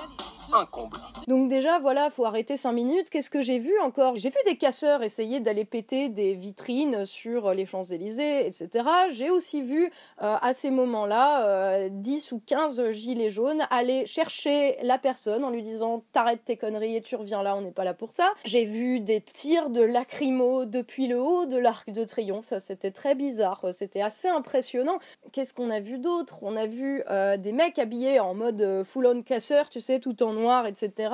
Donc 1.27 1.49
déjà, 1.49 1.79
voilà, 1.79 2.09
faut 2.09 2.25
arrêter 2.25 2.57
5 2.57 2.71
minutes. 2.71 3.09
Qu'est-ce 3.09 3.29
que 3.29 3.41
j'ai 3.41 3.59
vu 3.59 3.79
encore? 3.79 4.15
J'ai 4.15 4.29
vu 4.29 4.37
des 4.45 4.57
casseurs 4.57 5.03
essayer 5.03 5.39
d'aller 5.39 5.65
péter 5.65 6.09
des 6.09 6.33
vitrines 6.33 7.05
sur 7.05 7.53
les 7.53 7.65
Champs-Élysées, 7.65 8.45
etc. 8.45 8.85
J'ai 9.11 9.29
aussi 9.29 9.61
vu 9.61 9.85
euh, 10.21 10.35
à 10.41 10.53
ces 10.53 10.69
moments-là 10.71 11.89
10 11.89 12.31
euh, 12.31 12.35
ou 12.35 12.41
15 12.45 12.91
gilets 12.91 13.29
jaunes 13.29 13.65
aller 13.69 14.05
chercher 14.05 14.77
la 14.83 14.97
personne 14.97 15.43
en 15.43 15.49
lui 15.49 15.63
disant 15.63 16.03
t'arrêtes 16.13 16.45
tes 16.45 16.57
conneries 16.57 16.95
et 16.95 17.01
tu 17.01 17.15
reviens 17.15 17.41
là, 17.41 17.55
on 17.55 17.61
n'est 17.61 17.71
pas 17.71 17.83
là 17.83 17.93
pour 17.93 18.11
ça. 18.11 18.33
J'ai 18.45 18.65
vu 18.65 18.99
des 18.99 19.21
tirs 19.21 19.69
de 19.69 19.81
lacrymo 19.81 20.65
depuis 20.65 21.07
le 21.07 21.19
haut 21.19 21.45
de 21.45 21.57
l'arc 21.57 21.91
de 21.91 22.03
triomphe. 22.03 22.53
C'était 22.59 22.91
très 22.91 23.15
bizarre, 23.15 23.65
c'était 23.73 24.01
assez 24.01 24.27
impressionnant. 24.27 24.99
Qu'est-ce 25.31 25.53
qu'on 25.53 25.69
a 25.69 25.79
vu 25.79 25.97
d'autre? 25.97 26.39
On 26.41 26.55
a 26.55 26.67
vu 26.67 27.03
euh, 27.09 27.37
des 27.37 27.51
mecs 27.51 27.79
habillés 27.79 28.19
en 28.19 28.33
mode 28.33 28.83
full-on 28.85 29.21
casseur, 29.23 29.69
tu 29.69 29.79
sais, 29.79 29.99
tout 29.99 30.21
en 30.23 30.34
noir, 30.35 30.67
etc. 30.67 31.13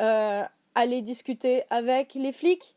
Euh, 0.00 0.42
aller 0.74 1.02
discuter 1.02 1.62
avec 1.70 2.14
les 2.14 2.32
flics. 2.32 2.76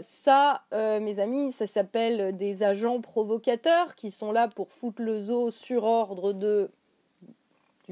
ça, 0.00 0.62
mes 0.72 1.18
amis, 1.18 1.52
ça 1.52 1.66
s'appelle 1.66 2.36
des 2.36 2.62
agents 2.62 3.00
provocateurs 3.00 3.94
qui 3.94 4.10
sont 4.10 4.32
là 4.32 4.48
pour 4.48 4.72
foutre 4.72 5.02
le 5.02 5.18
zoo 5.18 5.50
sur 5.50 5.84
ordre 5.84 6.32
de 6.32 6.70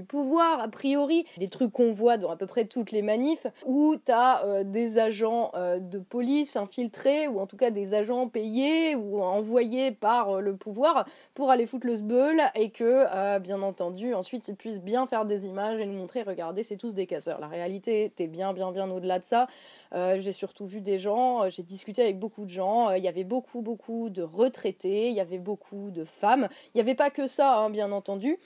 pouvoir, 0.02 0.60
a 0.60 0.68
priori, 0.68 1.26
des 1.38 1.48
trucs 1.48 1.72
qu'on 1.72 1.92
voit 1.92 2.16
dans 2.16 2.30
à 2.30 2.36
peu 2.36 2.46
près 2.46 2.64
toutes 2.64 2.92
les 2.92 3.02
manifs, 3.02 3.46
où 3.66 3.96
tu 3.96 4.12
as 4.12 4.44
euh, 4.44 4.64
des 4.64 4.98
agents 4.98 5.50
euh, 5.54 5.78
de 5.78 5.98
police 5.98 6.56
infiltrés, 6.56 7.28
ou 7.28 7.40
en 7.40 7.46
tout 7.46 7.56
cas 7.56 7.70
des 7.70 7.94
agents 7.94 8.28
payés 8.28 8.94
ou 8.94 9.22
envoyés 9.22 9.90
par 9.92 10.36
euh, 10.36 10.40
le 10.40 10.56
pouvoir 10.56 11.06
pour 11.34 11.50
aller 11.50 11.66
foutre 11.66 11.86
le 11.86 11.96
sbeul, 11.96 12.40
et 12.54 12.70
que, 12.70 13.38
bien 13.38 13.62
entendu, 13.62 14.14
ensuite 14.14 14.48
ils 14.48 14.56
puissent 14.56 14.80
bien 14.80 15.06
faire 15.06 15.24
des 15.24 15.46
images 15.46 15.80
et 15.80 15.86
nous 15.86 15.98
montrer, 15.98 16.22
regardez, 16.22 16.62
c'est 16.62 16.76
tous 16.76 16.94
des 16.94 17.06
casseurs. 17.06 17.40
La 17.40 17.48
réalité 17.48 18.04
était 18.04 18.26
bien, 18.26 18.52
bien, 18.52 18.72
bien 18.72 18.90
au-delà 18.90 19.18
de 19.18 19.24
ça. 19.24 19.46
j'ai 19.92 20.32
surtout 20.32 20.66
vu 20.66 20.80
des 20.80 20.98
gens, 20.98 21.48
j'ai 21.48 21.62
discuté 21.62 22.02
avec 22.02 22.18
beaucoup 22.18 22.44
de 22.44 22.50
gens, 22.50 22.90
il 22.90 23.02
y 23.02 23.08
avait 23.08 23.24
beaucoup, 23.24 23.62
beaucoup 23.62 24.10
de 24.10 24.22
retraités, 24.22 25.08
il 25.08 25.14
y 25.14 25.20
avait 25.20 25.38
beaucoup 25.38 25.90
de 25.90 26.04
femmes, 26.04 26.48
il 26.74 26.78
n'y 26.78 26.80
avait 26.80 26.94
pas 26.94 27.10
que 27.10 27.26
ça, 27.26 27.58
hein, 27.58 27.70
bien 27.70 27.92
entendu. 27.92 28.38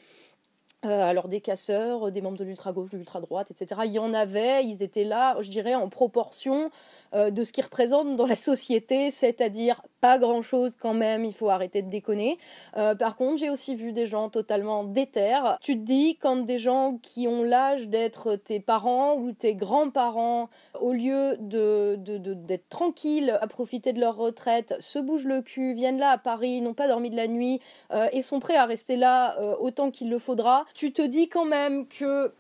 Euh, 0.85 1.03
alors 1.03 1.29
des 1.29 1.41
casseurs, 1.41 2.13
des 2.13 2.21
membres 2.21 2.37
de 2.37 2.45
l'ultra-gauche, 2.45 2.91
de 2.91 2.99
l'ultra-droite, 2.99 3.51
etc. 3.51 3.83
Il 3.87 3.93
y 3.93 3.99
en 3.99 4.13
avait, 4.13 4.65
ils 4.65 4.83
étaient 4.83 5.05
là, 5.05 5.37
je 5.41 5.51
dirais, 5.51 5.75
en 5.75 5.89
proportion 5.89 6.71
euh, 7.15 7.31
de 7.31 7.45
ce 7.45 7.53
qu'ils 7.53 7.65
représentent 7.65 8.17
dans 8.17 8.27
la 8.27 8.37
société, 8.37 9.11
c'est-à-dire 9.11 9.83
pas 10.01 10.19
grand-chose 10.19 10.75
quand 10.75 10.95
même, 10.95 11.25
il 11.25 11.33
faut 11.33 11.49
arrêter 11.49 11.81
de 11.83 11.89
déconner. 11.89 12.39
Euh, 12.77 12.95
par 12.95 13.17
contre, 13.17 13.39
j'ai 13.39 13.51
aussi 13.51 13.75
vu 13.75 13.93
des 13.93 14.07
gens 14.07 14.29
totalement 14.29 14.85
déter. 14.85 15.39
Tu 15.61 15.79
te 15.79 15.85
dis, 15.85 16.19
quand 16.21 16.37
des 16.37 16.59
gens 16.59 16.99
qui 17.03 17.29
ont 17.29 17.43
l'âge 17.43 17.89
d'être 17.89 18.37
tes 18.37 18.61
parents 18.61 19.17
ou 19.17 19.33
tes 19.33 19.55
grands-parents, 19.55 20.51
au 20.81 20.93
lieu 20.93 21.37
de, 21.39 21.97
d'être 21.97 22.69
tranquilles 22.69 23.39
à 23.41 23.47
profiter 23.47 23.93
de 23.93 24.01
leur 24.01 24.17
retraite, 24.17 24.75
se 24.81 24.99
bougent 24.99 25.27
le 25.27 25.41
cul, 25.41 25.73
viennent 25.73 25.99
là 25.99 26.11
à 26.11 26.19
Paris, 26.19 26.61
n'ont 26.61 26.75
pas 26.75 26.89
dormi 26.89 27.11
de 27.11 27.17
la 27.17 27.29
nuit 27.29 27.61
euh, 27.93 28.09
et 28.13 28.23
sont 28.23 28.41
prêts 28.41 28.57
à 28.57 28.67
rester 28.67 28.97
là 28.97 29.37
autant 29.61 29.91
qu'il 29.91 30.11
le 30.11 30.19
faudra, 30.19 30.65
tu 30.75 30.93
te 30.93 31.03
dis 31.03 31.29
quand 31.29 31.45
même 31.45 31.87
que 31.87 32.33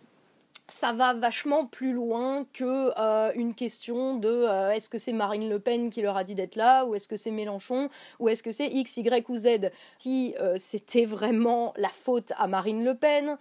ça 0.68 0.92
va 0.92 1.12
vachement 1.12 1.66
plus 1.66 1.92
loin 1.92 2.46
que 2.52 2.92
euh, 2.98 3.32
une 3.34 3.54
question 3.54 4.16
de 4.16 4.28
euh, 4.28 4.72
est-ce 4.72 4.88
que 4.88 4.98
c'est 4.98 5.12
Marine 5.12 5.48
Le 5.48 5.58
Pen 5.58 5.90
qui 5.90 6.00
leur 6.00 6.16
a 6.16 6.24
dit 6.24 6.34
d'être 6.34 6.56
là 6.56 6.84
ou 6.86 6.94
est-ce 6.94 7.06
que 7.06 7.16
c'est 7.16 7.30
Mélenchon 7.30 7.90
ou 8.18 8.28
est-ce 8.28 8.42
que 8.42 8.52
c'est 8.52 8.68
X, 8.68 8.96
Y 8.96 9.28
ou 9.28 9.36
Z. 9.36 9.70
Si 9.98 10.34
euh, 10.40 10.56
c'était 10.58 11.04
vraiment 11.04 11.74
la 11.76 11.90
faute 11.90 12.32
à 12.38 12.46
Marine 12.46 12.82
Le 12.82 12.94
Pen, 12.94 13.36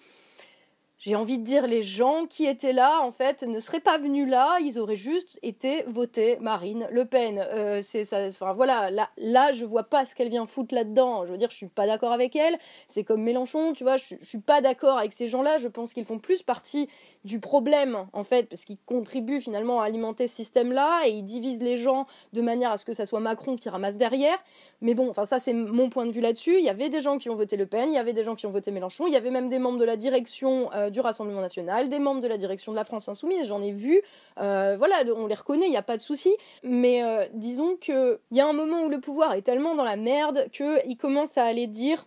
j'ai 1.04 1.18
envie 1.18 1.38
de 1.38 1.44
dire, 1.44 1.68
les 1.68 1.84
gens 1.84 2.28
qui 2.30 2.46
étaient 2.46 2.72
là, 2.72 3.02
en 3.02 3.12
fait, 3.12 3.44
ne 3.44 3.60
seraient 3.60 3.82
pas 3.82 3.98
venus 3.98 4.26
là, 4.26 4.58
ils 4.62 4.80
auraient 4.80 4.96
juste 4.96 5.38
été 5.44 5.84
votés 5.86 6.38
Marine 6.40 6.88
Le 6.92 7.04
Pen. 7.04 7.46
Euh, 7.52 7.82
c'est 7.82 8.06
ça, 8.06 8.26
enfin 8.28 8.54
voilà, 8.54 8.90
là, 8.90 9.10
là, 9.18 9.52
je 9.52 9.66
vois 9.66 9.84
pas 9.84 10.06
ce 10.06 10.16
qu'elle 10.16 10.30
vient 10.30 10.46
foutre 10.46 10.74
là-dedans. 10.74 11.26
Je 11.26 11.32
veux 11.34 11.38
dire, 11.38 11.50
je 11.52 11.58
suis 11.58 11.68
pas 11.68 11.86
d'accord 11.86 12.14
avec 12.14 12.38
elle. 12.38 12.58
C'est 12.88 13.04
comme 13.04 13.22
Mélenchon, 13.22 13.74
tu 13.74 13.84
vois, 13.84 13.98
je, 13.98 14.16
je 14.22 14.26
suis 14.26 14.40
pas 14.40 14.62
d'accord 14.62 14.98
avec 14.98 15.12
ces 15.12 15.28
gens-là. 15.28 15.58
Je 15.58 15.68
pense 15.68 15.94
qu'ils 15.94 16.06
font 16.06 16.20
plus 16.20 16.42
partie 16.42 16.88
du 17.26 17.42
problème, 17.42 18.08
en 18.14 18.24
fait, 18.24 18.44
parce 18.44 18.64
qu'ils 18.64 18.78
contribuent 18.86 19.42
finalement 19.42 19.82
à 19.82 19.86
alimenter 19.86 20.28
ce 20.28 20.36
système-là 20.36 21.04
et 21.06 21.12
ils 21.12 21.24
divisent 21.24 21.64
les 21.64 21.78
gens 21.78 22.06
de 22.32 22.42
manière 22.42 22.72
à 22.72 22.78
ce 22.78 22.86
que 22.86 22.94
ça 22.94 23.06
soit 23.06 23.20
Macron 23.20 23.56
qui 23.56 23.70
ramasse 23.70 23.98
derrière. 23.98 24.38
Mais 24.82 24.94
bon, 24.94 25.10
enfin 25.10 25.26
ça 25.26 25.40
c'est 25.40 25.54
mon 25.54 25.90
point 25.90 26.06
de 26.06 26.12
vue 26.12 26.20
là-dessus. 26.20 26.58
Il 26.58 26.66
y 26.66 26.70
avait 26.70 26.90
des 26.90 27.00
gens 27.00 27.18
qui 27.18 27.30
ont 27.30 27.36
voté 27.36 27.56
Le 27.56 27.66
Pen, 27.66 27.90
il 27.92 27.96
y 27.96 27.98
avait 27.98 28.12
des 28.12 28.26
gens 28.26 28.36
qui 28.36 28.46
ont 28.46 28.52
voté 28.52 28.72
Mélenchon, 28.72 29.08
il 29.08 29.14
y 29.14 29.16
avait 29.16 29.30
même 29.32 29.48
des 29.48 29.60
membres 29.60 29.80
de 29.80 29.86
la 29.86 29.96
direction 29.96 30.72
euh, 30.74 30.90
du 30.94 31.02
Rassemblement 31.02 31.42
national, 31.42 31.90
des 31.90 32.00
membres 32.00 32.22
de 32.22 32.28
la 32.28 32.38
direction 32.38 32.72
de 32.72 32.78
la 32.78 32.86
France 32.86 33.10
insoumise. 33.10 33.48
J'en 33.48 33.62
ai 33.62 33.72
vu. 33.72 34.02
Euh, 34.40 34.76
voilà, 34.78 35.04
on 35.16 35.28
les 35.28 35.36
reconnaît, 35.36 35.66
il 35.66 35.72
n'y 35.72 35.78
a 35.78 35.82
pas 35.82 35.98
de 35.98 36.02
souci. 36.02 36.34
Mais 36.64 37.04
euh, 37.04 37.26
disons 37.34 37.76
qu'il 37.76 38.18
y 38.32 38.40
a 38.40 38.48
un 38.48 38.54
moment 38.54 38.84
où 38.84 38.90
le 38.90 39.00
pouvoir 39.00 39.34
est 39.34 39.42
tellement 39.42 39.76
dans 39.76 39.84
la 39.84 39.98
merde 39.98 40.48
qu'il 40.52 40.98
commence 40.98 41.38
à 41.38 41.44
aller 41.44 41.68
dire 41.68 42.06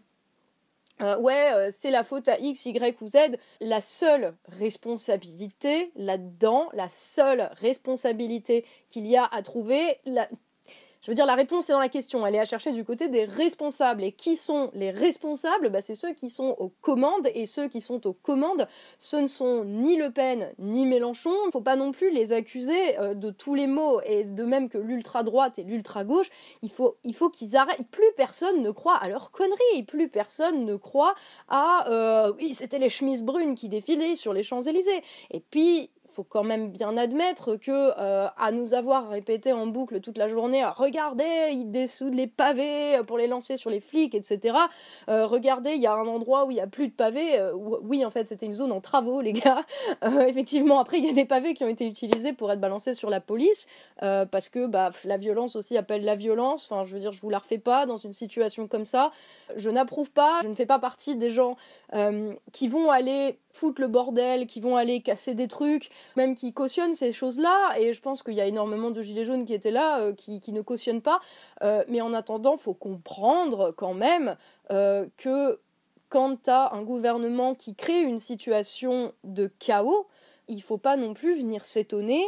ouais, 1.20 1.70
c'est 1.78 1.90
la 1.90 2.04
faute 2.04 2.26
à 2.26 2.38
X, 2.38 2.64
Y 2.64 3.02
ou 3.02 3.06
Z. 3.06 3.36
La 3.60 3.82
seule 3.82 4.34
responsabilité 4.48 5.90
là-dedans, 5.94 6.70
la 6.72 6.88
seule 6.88 7.50
responsabilité 7.60 8.64
qu'il 8.88 9.06
y 9.06 9.14
a 9.14 9.26
à 9.30 9.42
trouver, 9.42 9.98
je 11.06 11.12
veux 11.12 11.14
dire, 11.14 11.24
la 11.24 11.36
réponse 11.36 11.70
est 11.70 11.72
dans 11.72 11.78
la 11.78 11.88
question. 11.88 12.26
Elle 12.26 12.34
est 12.34 12.40
à 12.40 12.44
chercher 12.44 12.72
du 12.72 12.82
côté 12.82 13.08
des 13.08 13.24
responsables. 13.24 14.02
Et 14.02 14.10
qui 14.10 14.34
sont 14.34 14.72
les 14.74 14.90
responsables? 14.90 15.68
Bah, 15.68 15.80
C'est 15.80 15.94
ceux 15.94 16.12
qui 16.14 16.28
sont 16.28 16.56
aux 16.58 16.70
commandes. 16.80 17.28
Et 17.32 17.46
ceux 17.46 17.68
qui 17.68 17.80
sont 17.80 18.04
aux 18.08 18.12
commandes, 18.12 18.66
ce 18.98 19.14
ne 19.14 19.28
sont 19.28 19.64
ni 19.64 19.96
Le 19.96 20.10
Pen 20.10 20.52
ni 20.58 20.84
Mélenchon. 20.84 21.30
Il 21.44 21.46
ne 21.46 21.50
faut 21.52 21.60
pas 21.60 21.76
non 21.76 21.92
plus 21.92 22.10
les 22.10 22.32
accuser 22.32 22.98
euh, 22.98 23.14
de 23.14 23.30
tous 23.30 23.54
les 23.54 23.68
maux. 23.68 24.00
Et 24.04 24.24
de 24.24 24.42
même 24.42 24.68
que 24.68 24.78
l'ultra-droite 24.78 25.60
et 25.60 25.62
l'ultra-gauche, 25.62 26.28
il 26.62 26.72
faut, 26.72 26.96
il 27.04 27.14
faut 27.14 27.30
qu'ils 27.30 27.54
arrêtent. 27.54 27.88
Plus 27.92 28.10
personne 28.16 28.60
ne 28.60 28.72
croit 28.72 28.96
à 28.96 29.08
leurs 29.08 29.30
conneries. 29.30 29.84
Plus 29.86 30.08
personne 30.08 30.64
ne 30.64 30.74
croit 30.74 31.14
à... 31.48 31.88
Euh, 31.88 32.32
oui, 32.36 32.52
c'était 32.52 32.80
les 32.80 32.88
chemises 32.88 33.22
brunes 33.22 33.54
qui 33.54 33.68
défilaient 33.68 34.16
sur 34.16 34.32
les 34.32 34.42
Champs-Élysées. 34.42 35.04
Et 35.30 35.38
puis, 35.38 35.88
faut 36.16 36.24
quand 36.24 36.44
même 36.44 36.70
bien 36.70 36.96
admettre 36.96 37.56
que 37.56 37.70
euh, 37.70 38.26
à 38.38 38.50
nous 38.50 38.72
avoir 38.72 39.10
répété 39.10 39.52
en 39.52 39.66
boucle 39.66 40.00
toute 40.00 40.16
la 40.16 40.28
journée 40.28 40.64
regardez 40.64 41.50
ils 41.52 41.70
dessoudent 41.70 42.14
les 42.14 42.26
pavés 42.26 43.02
pour 43.06 43.18
les 43.18 43.26
lancer 43.26 43.58
sur 43.58 43.68
les 43.68 43.80
flics 43.80 44.14
etc 44.14 44.56
euh, 45.10 45.26
regardez 45.26 45.72
il 45.72 45.82
y 45.82 45.86
a 45.86 45.92
un 45.92 46.06
endroit 46.06 46.46
où 46.46 46.50
il 46.50 46.56
y 46.56 46.60
a 46.60 46.66
plus 46.66 46.88
de 46.88 46.94
pavés 46.94 47.38
euh, 47.38 47.52
oui 47.54 48.02
en 48.02 48.10
fait 48.10 48.30
c'était 48.30 48.46
une 48.46 48.54
zone 48.54 48.72
en 48.72 48.80
travaux 48.80 49.20
les 49.20 49.34
gars. 49.34 49.62
Effectivement 50.26 50.80
après 50.80 50.98
il 50.98 51.04
y 51.04 51.10
a 51.10 51.12
des 51.12 51.26
pavés 51.26 51.52
qui 51.52 51.64
ont 51.64 51.68
été 51.68 51.86
utilisés 51.86 52.32
pour 52.32 52.50
être 52.50 52.60
balancés 52.60 52.94
sur 52.94 53.10
la 53.10 53.20
police 53.20 53.66
parce 54.00 54.48
que 54.48 54.66
bah 54.66 54.90
la 55.04 55.18
violence 55.18 55.56
aussi 55.56 55.76
appelle 55.76 56.04
la 56.04 56.14
violence. 56.14 56.68
Enfin 56.70 56.84
je 56.86 56.94
veux 56.94 57.00
dire 57.00 57.12
je 57.12 57.20
vous 57.20 57.30
la 57.30 57.38
refais 57.38 57.58
pas 57.58 57.84
dans 57.84 57.96
une 57.96 58.12
situation 58.12 58.68
comme 58.68 58.86
ça. 58.86 59.10
Je 59.56 59.68
n'approuve 59.68 60.10
pas 60.10 60.40
je 60.42 60.48
ne 60.48 60.54
fais 60.54 60.66
pas 60.66 60.78
partie 60.78 61.16
des 61.16 61.30
gens 61.30 61.56
qui 62.52 62.68
vont 62.68 62.90
aller 62.90 63.38
foutre 63.56 63.80
le 63.80 63.88
bordel, 63.88 64.46
qui 64.46 64.60
vont 64.60 64.76
aller 64.76 65.00
casser 65.00 65.34
des 65.34 65.48
trucs, 65.48 65.90
même 66.16 66.34
qui 66.34 66.52
cautionnent 66.52 66.94
ces 66.94 67.12
choses-là. 67.12 67.74
Et 67.78 67.92
je 67.92 68.00
pense 68.00 68.22
qu'il 68.22 68.34
y 68.34 68.40
a 68.40 68.46
énormément 68.46 68.90
de 68.90 69.02
gilets 69.02 69.24
jaunes 69.24 69.44
qui 69.44 69.54
étaient 69.54 69.70
là, 69.70 70.00
euh, 70.00 70.12
qui, 70.12 70.52
ne 70.52 70.60
cautionnent 70.60 71.02
pas. 71.02 71.20
Euh, 71.62 71.82
mais 71.88 72.00
en 72.00 72.12
attendant, 72.12 72.56
faut 72.56 72.74
comprendre 72.74 73.72
quand 73.76 73.94
même 73.94 74.36
euh, 74.70 75.06
que 75.16 75.58
quand 76.08 76.42
tu 76.42 76.50
as 76.50 76.72
un 76.72 76.82
gouvernement 76.82 77.54
qui 77.54 77.74
crée 77.74 78.02
une 78.02 78.20
situation 78.20 79.12
de 79.24 79.50
chaos, 79.58 80.06
il 80.48 80.62
faut 80.62 80.78
pas 80.78 80.96
non 80.96 81.14
plus 81.14 81.36
venir 81.36 81.64
s'étonner 81.64 82.22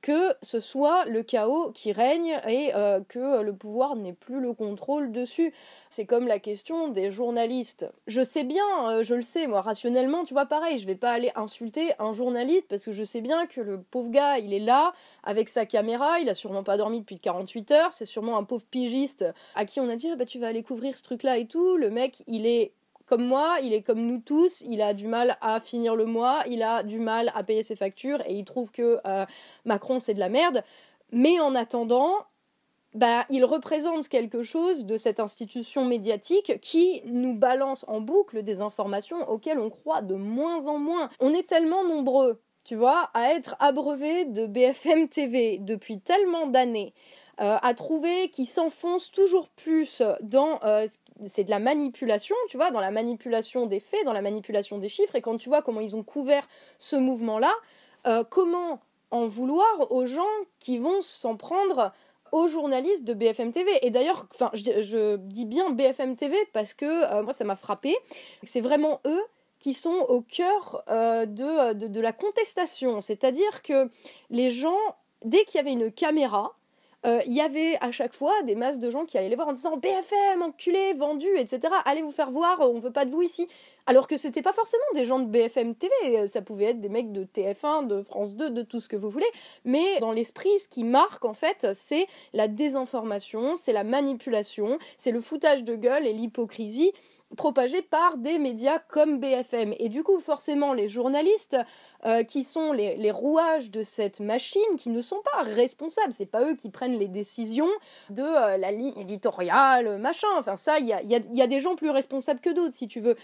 que 0.00 0.34
ce 0.42 0.60
soit 0.60 1.04
le 1.06 1.22
chaos 1.22 1.72
qui 1.72 1.92
règne 1.92 2.40
et 2.46 2.72
euh, 2.74 3.00
que 3.08 3.42
le 3.42 3.52
pouvoir 3.52 3.96
n'ait 3.96 4.12
plus 4.12 4.40
le 4.40 4.52
contrôle 4.52 5.12
dessus. 5.12 5.52
C'est 5.88 6.06
comme 6.06 6.28
la 6.28 6.38
question 6.38 6.88
des 6.88 7.10
journalistes. 7.10 7.90
Je 8.06 8.22
sais 8.22 8.44
bien, 8.44 8.90
euh, 8.90 9.02
je 9.02 9.14
le 9.14 9.22
sais, 9.22 9.46
moi, 9.46 9.60
rationnellement, 9.60 10.24
tu 10.24 10.34
vois, 10.34 10.46
pareil, 10.46 10.78
je 10.78 10.86
vais 10.86 10.94
pas 10.94 11.10
aller 11.10 11.32
insulter 11.34 11.92
un 11.98 12.12
journaliste 12.12 12.68
parce 12.68 12.84
que 12.84 12.92
je 12.92 13.02
sais 13.02 13.20
bien 13.20 13.46
que 13.46 13.60
le 13.60 13.80
pauvre 13.80 14.10
gars, 14.10 14.38
il 14.38 14.54
est 14.54 14.60
là 14.60 14.92
avec 15.24 15.48
sa 15.48 15.66
caméra, 15.66 16.20
il 16.20 16.28
a 16.28 16.34
sûrement 16.34 16.62
pas 16.62 16.76
dormi 16.76 17.00
depuis 17.00 17.18
48 17.18 17.70
heures, 17.72 17.92
c'est 17.92 18.04
sûrement 18.04 18.38
un 18.38 18.44
pauvre 18.44 18.64
pigiste 18.70 19.24
à 19.54 19.64
qui 19.64 19.80
on 19.80 19.88
a 19.88 19.96
dit, 19.96 20.08
ah, 20.12 20.16
bah, 20.16 20.26
tu 20.26 20.38
vas 20.38 20.46
aller 20.48 20.62
couvrir 20.62 20.96
ce 20.96 21.02
truc-là 21.02 21.38
et 21.38 21.46
tout. 21.46 21.76
Le 21.76 21.90
mec, 21.90 22.22
il 22.26 22.46
est 22.46 22.72
comme 23.08 23.24
moi, 23.24 23.58
il 23.62 23.72
est 23.72 23.82
comme 23.82 24.00
nous 24.00 24.18
tous, 24.18 24.62
il 24.68 24.82
a 24.82 24.92
du 24.92 25.06
mal 25.06 25.38
à 25.40 25.60
finir 25.60 25.96
le 25.96 26.04
mois, 26.04 26.42
il 26.48 26.62
a 26.62 26.82
du 26.82 26.98
mal 26.98 27.32
à 27.34 27.42
payer 27.42 27.62
ses 27.62 27.76
factures 27.76 28.20
et 28.26 28.34
il 28.34 28.44
trouve 28.44 28.70
que 28.70 29.00
euh, 29.06 29.24
Macron 29.64 29.98
c'est 29.98 30.14
de 30.14 30.20
la 30.20 30.28
merde. 30.28 30.62
Mais 31.10 31.40
en 31.40 31.54
attendant, 31.54 32.12
bah, 32.94 33.24
il 33.30 33.44
représente 33.44 34.08
quelque 34.08 34.42
chose 34.42 34.84
de 34.84 34.96
cette 34.96 35.20
institution 35.20 35.84
médiatique 35.84 36.58
qui 36.60 37.02
nous 37.06 37.34
balance 37.34 37.84
en 37.88 38.00
boucle 38.00 38.42
des 38.42 38.60
informations 38.60 39.28
auxquelles 39.28 39.58
on 39.58 39.70
croit 39.70 40.02
de 40.02 40.14
moins 40.14 40.66
en 40.66 40.78
moins. 40.78 41.08
On 41.20 41.32
est 41.32 41.46
tellement 41.46 41.84
nombreux, 41.84 42.40
tu 42.64 42.74
vois, 42.74 43.10
à 43.14 43.32
être 43.32 43.56
abreuvés 43.58 44.24
de 44.26 44.46
BFM 44.46 45.08
TV 45.08 45.58
depuis 45.58 46.00
tellement 46.00 46.46
d'années, 46.46 46.92
à 47.38 47.74
trouver 47.74 48.30
qui 48.30 48.46
s'enfonce 48.46 49.10
toujours 49.10 49.48
plus 49.48 50.02
dans 50.20 50.60
euh, 50.64 50.86
c'est 51.28 51.44
de 51.44 51.50
la 51.50 51.58
manipulation, 51.58 52.36
tu 52.48 52.56
vois, 52.56 52.70
dans 52.70 52.80
la 52.80 52.90
manipulation 52.90 53.66
des 53.66 53.80
faits, 53.80 54.04
dans 54.04 54.12
la 54.12 54.22
manipulation 54.22 54.78
des 54.78 54.88
chiffres. 54.88 55.16
Et 55.16 55.20
quand 55.20 55.36
tu 55.36 55.48
vois 55.48 55.62
comment 55.62 55.80
ils 55.80 55.96
ont 55.96 56.02
couvert 56.02 56.46
ce 56.78 56.96
mouvement-là, 56.96 57.52
euh, 58.06 58.24
comment 58.28 58.80
en 59.10 59.26
vouloir 59.26 59.90
aux 59.90 60.06
gens 60.06 60.26
qui 60.58 60.78
vont 60.78 61.00
s'en 61.00 61.36
prendre 61.36 61.92
aux 62.30 62.46
journalistes 62.46 63.04
de 63.04 63.14
BFM 63.14 63.52
TV. 63.52 63.70
Et 63.82 63.90
d'ailleurs, 63.90 64.26
enfin, 64.34 64.50
je, 64.52 65.16
dis 65.16 65.46
bien 65.46 65.70
BFM 65.70 66.14
TV 66.14 66.36
parce 66.52 66.74
que 66.74 66.84
euh, 66.84 67.22
moi, 67.22 67.32
ça 67.32 67.44
m'a 67.44 67.56
frappé. 67.56 67.96
C'est 68.42 68.60
vraiment 68.60 69.00
eux 69.06 69.22
qui 69.58 69.72
sont 69.72 70.06
au 70.08 70.20
cœur 70.20 70.84
euh, 70.88 71.24
de, 71.24 71.72
de, 71.72 72.00
la 72.00 72.12
contestation. 72.12 73.00
C'est-à-dire 73.00 73.62
que 73.62 73.90
les 74.30 74.50
gens, 74.50 74.78
dès 75.24 75.44
qu'il 75.46 75.56
y 75.56 75.60
avait 75.60 75.72
une 75.72 75.90
caméra, 75.90 76.54
euh, 77.06 77.20
il 77.26 77.32
y 77.32 77.40
avait 77.40 77.76
à 77.80 77.92
chaque 77.92 78.12
fois 78.12 78.42
des 78.42 78.56
masses 78.56 78.78
de 78.78 78.90
gens 78.90 79.04
qui 79.04 79.16
allaient 79.18 79.28
les 79.28 79.36
voir 79.36 79.48
en 79.48 79.52
disant 79.52 79.76
BFM, 79.76 80.42
enculé, 80.42 80.94
vendu, 80.94 81.28
etc. 81.36 81.72
Allez 81.84 82.02
vous 82.02 82.10
faire 82.10 82.30
voir, 82.30 82.60
on 82.60 82.80
veut 82.80 82.90
pas 82.90 83.04
de 83.04 83.10
vous 83.10 83.22
ici. 83.22 83.46
Alors 83.86 84.08
que 84.08 84.16
c'était 84.16 84.42
pas 84.42 84.52
forcément 84.52 84.82
des 84.94 85.04
gens 85.04 85.20
de 85.20 85.26
BFM 85.26 85.74
TV, 85.74 85.92
euh, 86.04 86.26
ça 86.26 86.42
pouvait 86.42 86.66
être 86.66 86.80
des 86.80 86.88
mecs 86.88 87.12
de 87.12 87.24
TF1, 87.24 87.86
de 87.86 88.02
France 88.02 88.34
2, 88.34 88.50
de 88.50 88.62
tout 88.62 88.80
ce 88.80 88.88
que 88.88 88.96
vous 88.96 89.10
voulez. 89.10 89.30
Mais 89.64 89.98
dans 90.00 90.12
l'esprit, 90.12 90.58
ce 90.58 90.68
qui 90.68 90.82
marque 90.84 91.24
en 91.24 91.34
fait, 91.34 91.68
c'est 91.72 92.06
la 92.32 92.48
désinformation, 92.48 93.54
c'est 93.54 93.72
la 93.72 93.84
manipulation, 93.84 94.78
c'est 94.96 95.12
le 95.12 95.20
foutage 95.20 95.64
de 95.64 95.76
gueule 95.76 96.06
et 96.06 96.12
l'hypocrisie 96.12 96.92
propagé 97.36 97.82
par 97.82 98.16
des 98.16 98.38
médias 98.38 98.78
comme 98.78 99.18
BFM. 99.18 99.74
Et 99.78 99.88
du 99.88 100.02
coup, 100.02 100.18
forcément, 100.20 100.72
les 100.72 100.88
journalistes 100.88 101.56
euh, 102.04 102.22
qui 102.22 102.42
sont 102.42 102.72
les, 102.72 103.10
rouages 103.10 103.70
de 103.70 103.82
cette 103.82 104.20
machine, 104.20 104.76
qui 104.76 104.90
ne 104.90 105.00
sont 105.00 105.20
pas 105.32 105.42
responsables, 105.42 106.12
c'est 106.12 106.26
pas 106.26 106.42
eux 106.42 106.56
qui 106.56 106.70
prennent 106.70 106.98
les 106.98 107.08
décisions 107.08 107.68
de 108.10 108.22
euh, 108.22 108.56
la 108.56 108.72
ligne 108.72 108.96
éditoriale, 108.96 109.98
machin. 109.98 110.28
Enfin, 110.38 110.56
ça, 110.56 110.78
il 110.78 110.86
y 110.86 110.92
a, 110.92 111.02
y 111.02 111.42
a 111.42 111.46
des 111.46 111.60
gens 111.60 111.76
plus 111.76 111.90
responsables 111.90 112.40
que 112.40 112.50
d'autres, 112.50 112.74
si 112.74 112.88
tu 112.88 113.00
veux. 113.00 113.16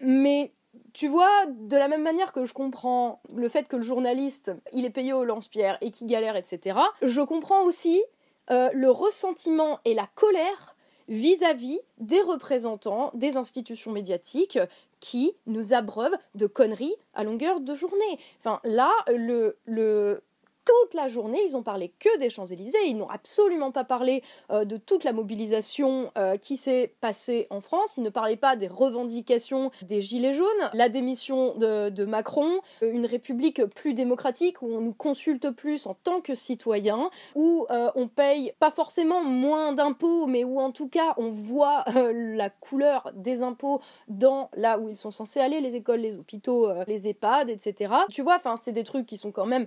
Mais 0.00 0.52
tu 0.92 1.08
vois, 1.08 1.46
de 1.48 1.76
la 1.76 1.88
même 1.88 2.02
manière 2.02 2.32
que 2.32 2.44
je 2.44 2.52
comprends 2.52 3.20
le 3.34 3.48
fait 3.48 3.68
que 3.68 3.76
le 3.76 3.82
journaliste, 3.82 4.52
il 4.72 4.84
est 4.84 4.90
payé 4.90 5.12
au 5.12 5.24
lance-pierre 5.24 5.78
et 5.80 5.90
qu'il 5.90 6.06
galère, 6.06 6.36
etc., 6.36 6.78
je 7.02 7.20
comprends 7.20 7.62
aussi 7.62 8.02
euh, 8.50 8.70
le 8.72 8.90
ressentiment 8.90 9.80
et 9.84 9.94
la 9.94 10.08
colère 10.14 10.73
vis-à-vis 11.08 11.80
des 11.98 12.20
représentants 12.20 13.10
des 13.14 13.36
institutions 13.36 13.92
médiatiques 13.92 14.58
qui 15.00 15.34
nous 15.46 15.72
abreuvent 15.74 16.16
de 16.34 16.46
conneries 16.46 16.94
à 17.14 17.24
longueur 17.24 17.60
de 17.60 17.74
journée. 17.74 18.18
Enfin, 18.40 18.60
là, 18.64 18.90
le, 19.08 20.22
toute 20.64 20.94
la 20.94 21.08
journée, 21.08 21.40
ils 21.46 21.56
ont 21.56 21.62
parlé 21.62 21.92
que 21.98 22.18
des 22.18 22.30
Champs-Élysées, 22.30 22.86
ils 22.86 22.96
n'ont 22.96 23.08
absolument 23.08 23.70
pas 23.70 23.84
parlé 23.84 24.22
euh, 24.50 24.64
de 24.64 24.76
toute 24.76 25.04
la 25.04 25.12
mobilisation 25.12 26.10
euh, 26.16 26.36
qui 26.36 26.56
s'est 26.56 26.94
passée 27.00 27.46
en 27.50 27.60
France, 27.60 27.96
ils 27.96 28.02
ne 28.02 28.10
parlaient 28.10 28.36
pas 28.36 28.56
des 28.56 28.68
revendications 28.68 29.70
des 29.82 30.00
Gilets 30.00 30.32
jaunes, 30.32 30.46
la 30.72 30.88
démission 30.88 31.54
de, 31.56 32.04
Macron, 32.04 32.60
euh, 32.82 32.92
une 32.92 33.06
république 33.06 33.64
plus 33.64 33.94
démocratique 33.94 34.62
où 34.62 34.66
on 34.66 34.80
nous 34.80 34.92
consulte 34.92 35.50
plus 35.50 35.86
en 35.86 35.94
tant 35.94 36.20
que 36.20 36.34
citoyens, 36.34 37.10
où 37.34 37.66
on 37.70 38.08
paye 38.08 38.52
pas 38.58 38.70
forcément 38.70 39.22
moins 39.22 39.72
d'impôts, 39.72 40.26
mais 40.26 40.44
où 40.44 40.60
en 40.60 40.70
tout 40.70 40.88
cas 40.88 41.14
on 41.16 41.30
voit 41.30 41.84
la 42.12 42.50
couleur 42.50 43.10
des 43.14 43.42
impôts 43.42 43.80
dans 44.08 44.50
là 44.56 44.78
où 44.78 44.88
ils 44.88 44.96
sont 44.96 45.10
censés 45.10 45.40
aller, 45.40 45.60
les 45.60 45.74
écoles, 45.76 46.00
les 46.00 46.18
hôpitaux, 46.18 46.68
les 46.86 47.08
EHPAD, 47.08 47.50
etc. 47.50 47.92
Tu 48.10 48.22
vois, 48.22 48.36
enfin 48.36 48.56
c'est 48.62 48.72
des 48.72 48.84
trucs 48.84 49.06
qui 49.06 49.16
sont 49.16 49.32
quand 49.32 49.46
même 49.46 49.66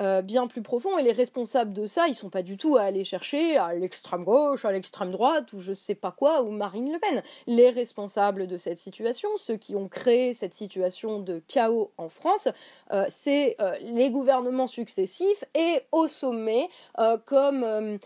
euh, 0.00 0.22
bien 0.22 0.46
plus 0.46 0.62
profond 0.62 0.96
et 0.98 1.02
les 1.02 1.12
responsables 1.12 1.72
de 1.72 1.86
ça 1.86 2.08
ils 2.08 2.14
sont 2.14 2.30
pas 2.30 2.42
du 2.42 2.56
tout 2.56 2.76
à 2.76 2.82
aller 2.82 3.04
chercher 3.04 3.56
à 3.56 3.74
l'extrême 3.74 4.24
gauche 4.24 4.64
à 4.64 4.72
l'extrême 4.72 5.10
droite 5.10 5.52
ou 5.52 5.60
je 5.60 5.72
sais 5.72 5.94
pas 5.94 6.10
quoi 6.10 6.42
ou 6.42 6.50
Marine 6.50 6.92
Le 6.92 6.98
Pen. 6.98 7.22
Les 7.46 7.70
responsables 7.70 8.46
de 8.46 8.56
cette 8.58 8.78
situation 8.78 9.28
ceux 9.36 9.56
qui 9.56 9.76
ont 9.76 9.88
créé 9.88 10.34
cette 10.34 10.54
situation 10.54 11.18
de 11.18 11.42
chaos 11.46 11.92
en 11.98 12.08
France 12.08 12.48
euh, 12.92 13.04
c'est 13.08 13.56
euh, 13.60 13.76
les 13.80 14.10
gouvernements 14.10 14.66
successifs 14.66 15.44
et 15.54 15.80
au 15.92 16.08
sommet 16.08 16.68
comme 17.26 17.98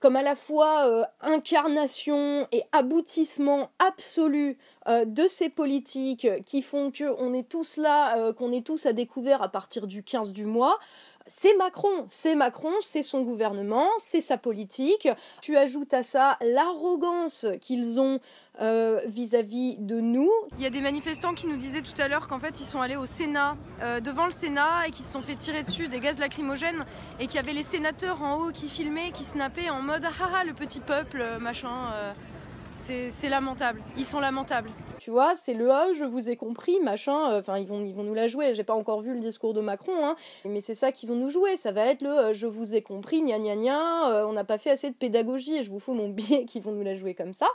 comme 0.00 0.16
à 0.16 0.22
la 0.22 0.34
fois 0.34 1.06
incarnation 1.20 2.46
et 2.50 2.64
aboutissement 2.72 3.70
absolu 3.78 4.58
de 4.86 5.28
ces 5.28 5.48
politiques 5.48 6.26
qui 6.44 6.62
font 6.62 6.90
que 6.90 7.04
on 7.18 7.34
est 7.34 7.48
tous 7.48 7.76
là, 7.76 8.32
qu'on 8.32 8.52
est 8.52 8.66
tous 8.66 8.86
à 8.86 8.92
découvert 8.92 9.42
à 9.42 9.48
partir 9.48 9.86
du 9.86 10.02
15 10.02 10.32
du 10.32 10.44
mois 10.44 10.78
c'est 11.26 11.56
Macron, 11.56 12.04
c'est 12.08 12.34
Macron, 12.34 12.72
c'est 12.80 13.02
son 13.02 13.22
gouvernement, 13.22 13.88
c'est 13.98 14.20
sa 14.20 14.36
politique. 14.36 15.08
Tu 15.40 15.56
ajoutes 15.56 15.94
à 15.94 16.02
ça 16.02 16.36
l'arrogance 16.40 17.46
qu'ils 17.60 18.00
ont 18.00 18.20
euh, 18.60 19.00
vis-à-vis 19.06 19.76
de 19.78 20.00
nous. 20.00 20.30
Il 20.58 20.62
y 20.62 20.66
a 20.66 20.70
des 20.70 20.80
manifestants 20.80 21.34
qui 21.34 21.46
nous 21.46 21.56
disaient 21.56 21.82
tout 21.82 21.98
à 22.00 22.08
l'heure 22.08 22.28
qu'en 22.28 22.38
fait 22.38 22.60
ils 22.60 22.64
sont 22.64 22.80
allés 22.80 22.96
au 22.96 23.06
Sénat, 23.06 23.56
euh, 23.82 24.00
devant 24.00 24.26
le 24.26 24.32
Sénat, 24.32 24.86
et 24.88 24.90
qui 24.90 25.02
se 25.02 25.12
sont 25.12 25.22
fait 25.22 25.36
tirer 25.36 25.62
dessus 25.62 25.88
des 25.88 26.00
gaz 26.00 26.18
lacrymogènes, 26.18 26.84
et 27.20 27.26
qu'il 27.26 27.36
y 27.36 27.38
avait 27.38 27.52
les 27.52 27.62
sénateurs 27.62 28.22
en 28.22 28.36
haut 28.36 28.52
qui 28.52 28.68
filmaient, 28.68 29.12
qui 29.12 29.24
snappaient 29.24 29.70
en 29.70 29.80
mode 29.80 30.04
ah 30.04 30.30
ah 30.34 30.44
le 30.44 30.52
petit 30.52 30.80
peuple, 30.80 31.24
machin. 31.40 31.92
Euh, 31.94 32.12
c'est 32.82 33.28
lamentable, 33.28 33.80
ils 33.96 34.04
sont 34.04 34.18
lamentables. 34.18 34.70
Tu 34.98 35.10
vois, 35.10 35.34
c'est 35.36 35.54
le 35.54 35.70
ah, 35.70 35.88
je 35.94 36.04
vous 36.04 36.28
ai 36.28 36.36
compris, 36.36 36.80
machin. 36.80 37.32
Euh, 37.32 37.40
enfin, 37.40 37.58
ils 37.58 37.66
vont, 37.66 37.84
ils 37.84 37.94
vont 37.94 38.02
nous 38.02 38.14
la 38.14 38.26
jouer. 38.26 38.54
J'ai 38.54 38.64
pas 38.64 38.74
encore 38.74 39.00
vu 39.00 39.14
le 39.14 39.20
discours 39.20 39.54
de 39.54 39.60
Macron, 39.60 40.04
hein, 40.04 40.16
mais 40.44 40.60
c'est 40.60 40.74
ça 40.74 40.92
qu'ils 40.92 41.08
vont 41.08 41.14
nous 41.14 41.28
jouer. 41.28 41.56
Ça 41.56 41.72
va 41.72 41.86
être 41.86 42.02
le 42.02 42.10
euh, 42.10 42.34
je 42.34 42.46
vous 42.46 42.74
ai 42.74 42.82
compris, 42.82 43.22
gna 43.22 43.38
gna 43.38 43.56
gna. 43.56 44.10
Euh, 44.10 44.26
on 44.26 44.32
n'a 44.32 44.44
pas 44.44 44.58
fait 44.58 44.70
assez 44.70 44.90
de 44.90 44.96
pédagogie 44.96 45.56
et 45.56 45.62
je 45.62 45.70
vous 45.70 45.78
fous 45.78 45.94
mon 45.94 46.08
billet 46.10 46.44
qui 46.44 46.60
vont 46.60 46.72
nous 46.72 46.82
la 46.82 46.96
jouer 46.96 47.14
comme 47.14 47.32
ça. 47.32 47.46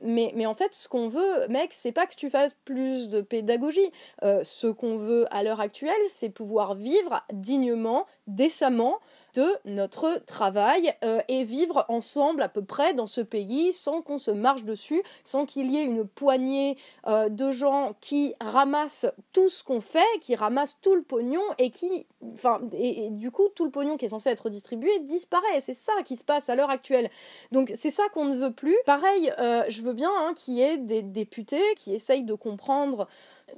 Mais, 0.00 0.32
mais 0.36 0.46
en 0.46 0.54
fait, 0.54 0.74
ce 0.74 0.88
qu'on 0.88 1.08
veut, 1.08 1.48
mec, 1.48 1.70
c'est 1.72 1.92
pas 1.92 2.06
que 2.06 2.14
tu 2.14 2.30
fasses 2.30 2.54
plus 2.64 3.08
de 3.08 3.20
pédagogie. 3.20 3.90
ce 4.22 4.68
qu'on 4.68 4.96
veut 4.96 5.26
à 5.32 5.42
l'heure 5.42 5.60
actuelle, 5.60 5.92
c'est 6.08 6.28
pouvoir 6.28 6.74
vivre 6.74 7.24
dignement, 7.32 8.06
décemment, 8.28 9.00
de 9.38 9.54
notre 9.66 10.20
travail 10.26 10.92
euh, 11.04 11.20
et 11.28 11.44
vivre 11.44 11.84
ensemble 11.88 12.42
à 12.42 12.48
peu 12.48 12.64
près 12.64 12.92
dans 12.92 13.06
ce 13.06 13.20
pays 13.20 13.72
sans 13.72 14.02
qu'on 14.02 14.18
se 14.18 14.32
marche 14.32 14.64
dessus, 14.64 15.00
sans 15.22 15.46
qu'il 15.46 15.70
y 15.70 15.76
ait 15.76 15.84
une 15.84 16.08
poignée 16.08 16.76
euh, 17.06 17.28
de 17.28 17.52
gens 17.52 17.94
qui 18.00 18.34
ramassent 18.40 19.06
tout 19.32 19.48
ce 19.48 19.62
qu'on 19.62 19.80
fait, 19.80 20.00
qui 20.20 20.34
ramassent 20.34 20.80
tout 20.82 20.96
le 20.96 21.02
pognon 21.02 21.42
et 21.58 21.70
qui, 21.70 22.06
enfin, 22.34 22.60
et, 22.72 23.10
du 23.10 23.30
coup, 23.30 23.48
tout 23.54 23.64
le 23.64 23.70
pognon 23.70 23.96
qui 23.96 24.06
est 24.06 24.08
censé 24.08 24.28
être 24.28 24.50
distribué 24.50 24.90
disparaît. 25.00 25.60
C'est 25.60 25.74
ça 25.74 25.92
qui 26.04 26.16
se 26.16 26.24
passe 26.24 26.48
à 26.48 26.56
l'heure 26.56 26.70
actuelle. 26.70 27.08
Donc 27.52 27.70
c'est 27.76 27.92
ça 27.92 28.02
qu'on 28.12 28.24
ne 28.24 28.36
veut 28.36 28.52
plus. 28.52 28.76
Pareil, 28.86 29.32
euh, 29.38 29.62
je 29.68 29.82
veux 29.82 29.92
bien 29.92 30.10
hein, 30.18 30.32
qu'il 30.34 30.54
y 30.54 30.62
ait 30.62 30.78
des 30.78 31.02
députés 31.02 31.62
qui 31.76 31.94
essayent 31.94 32.24
de 32.24 32.34
comprendre 32.34 33.06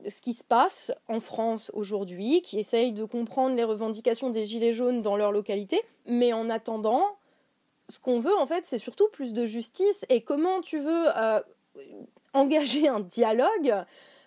ce 0.09 0.21
qui 0.21 0.33
se 0.33 0.45
passe 0.45 0.93
en 1.09 1.21
France 1.21 1.71
aujourd'hui, 1.75 2.43
qui 2.43 2.59
essayent 2.59 2.93
de 2.93 3.05
comprendre 3.05 3.57
les 3.57 3.65
revendications 3.65 4.31
des 4.31 4.45
Gilets 4.47 4.73
jaunes 4.73 5.03
dans 5.03 5.17
leur 5.17 5.33
localité. 5.33 5.83
Mais 6.07 6.33
en 6.33 6.51
attendant, 6.51 7.05
ce 7.89 7.99
qu'on 7.99 8.21
veut 8.21 8.37
en 8.37 8.47
fait, 8.47 8.65
c'est 8.67 8.79
surtout 8.79 9.09
plus 9.09 9.33
de 9.33 9.45
justice 9.45 10.05
et 10.09 10.23
comment 10.23 10.61
tu 10.61 10.79
veux 10.79 11.05
euh, 11.17 11.41
engager 12.33 12.89
un 12.89 13.01
dialogue 13.01 13.75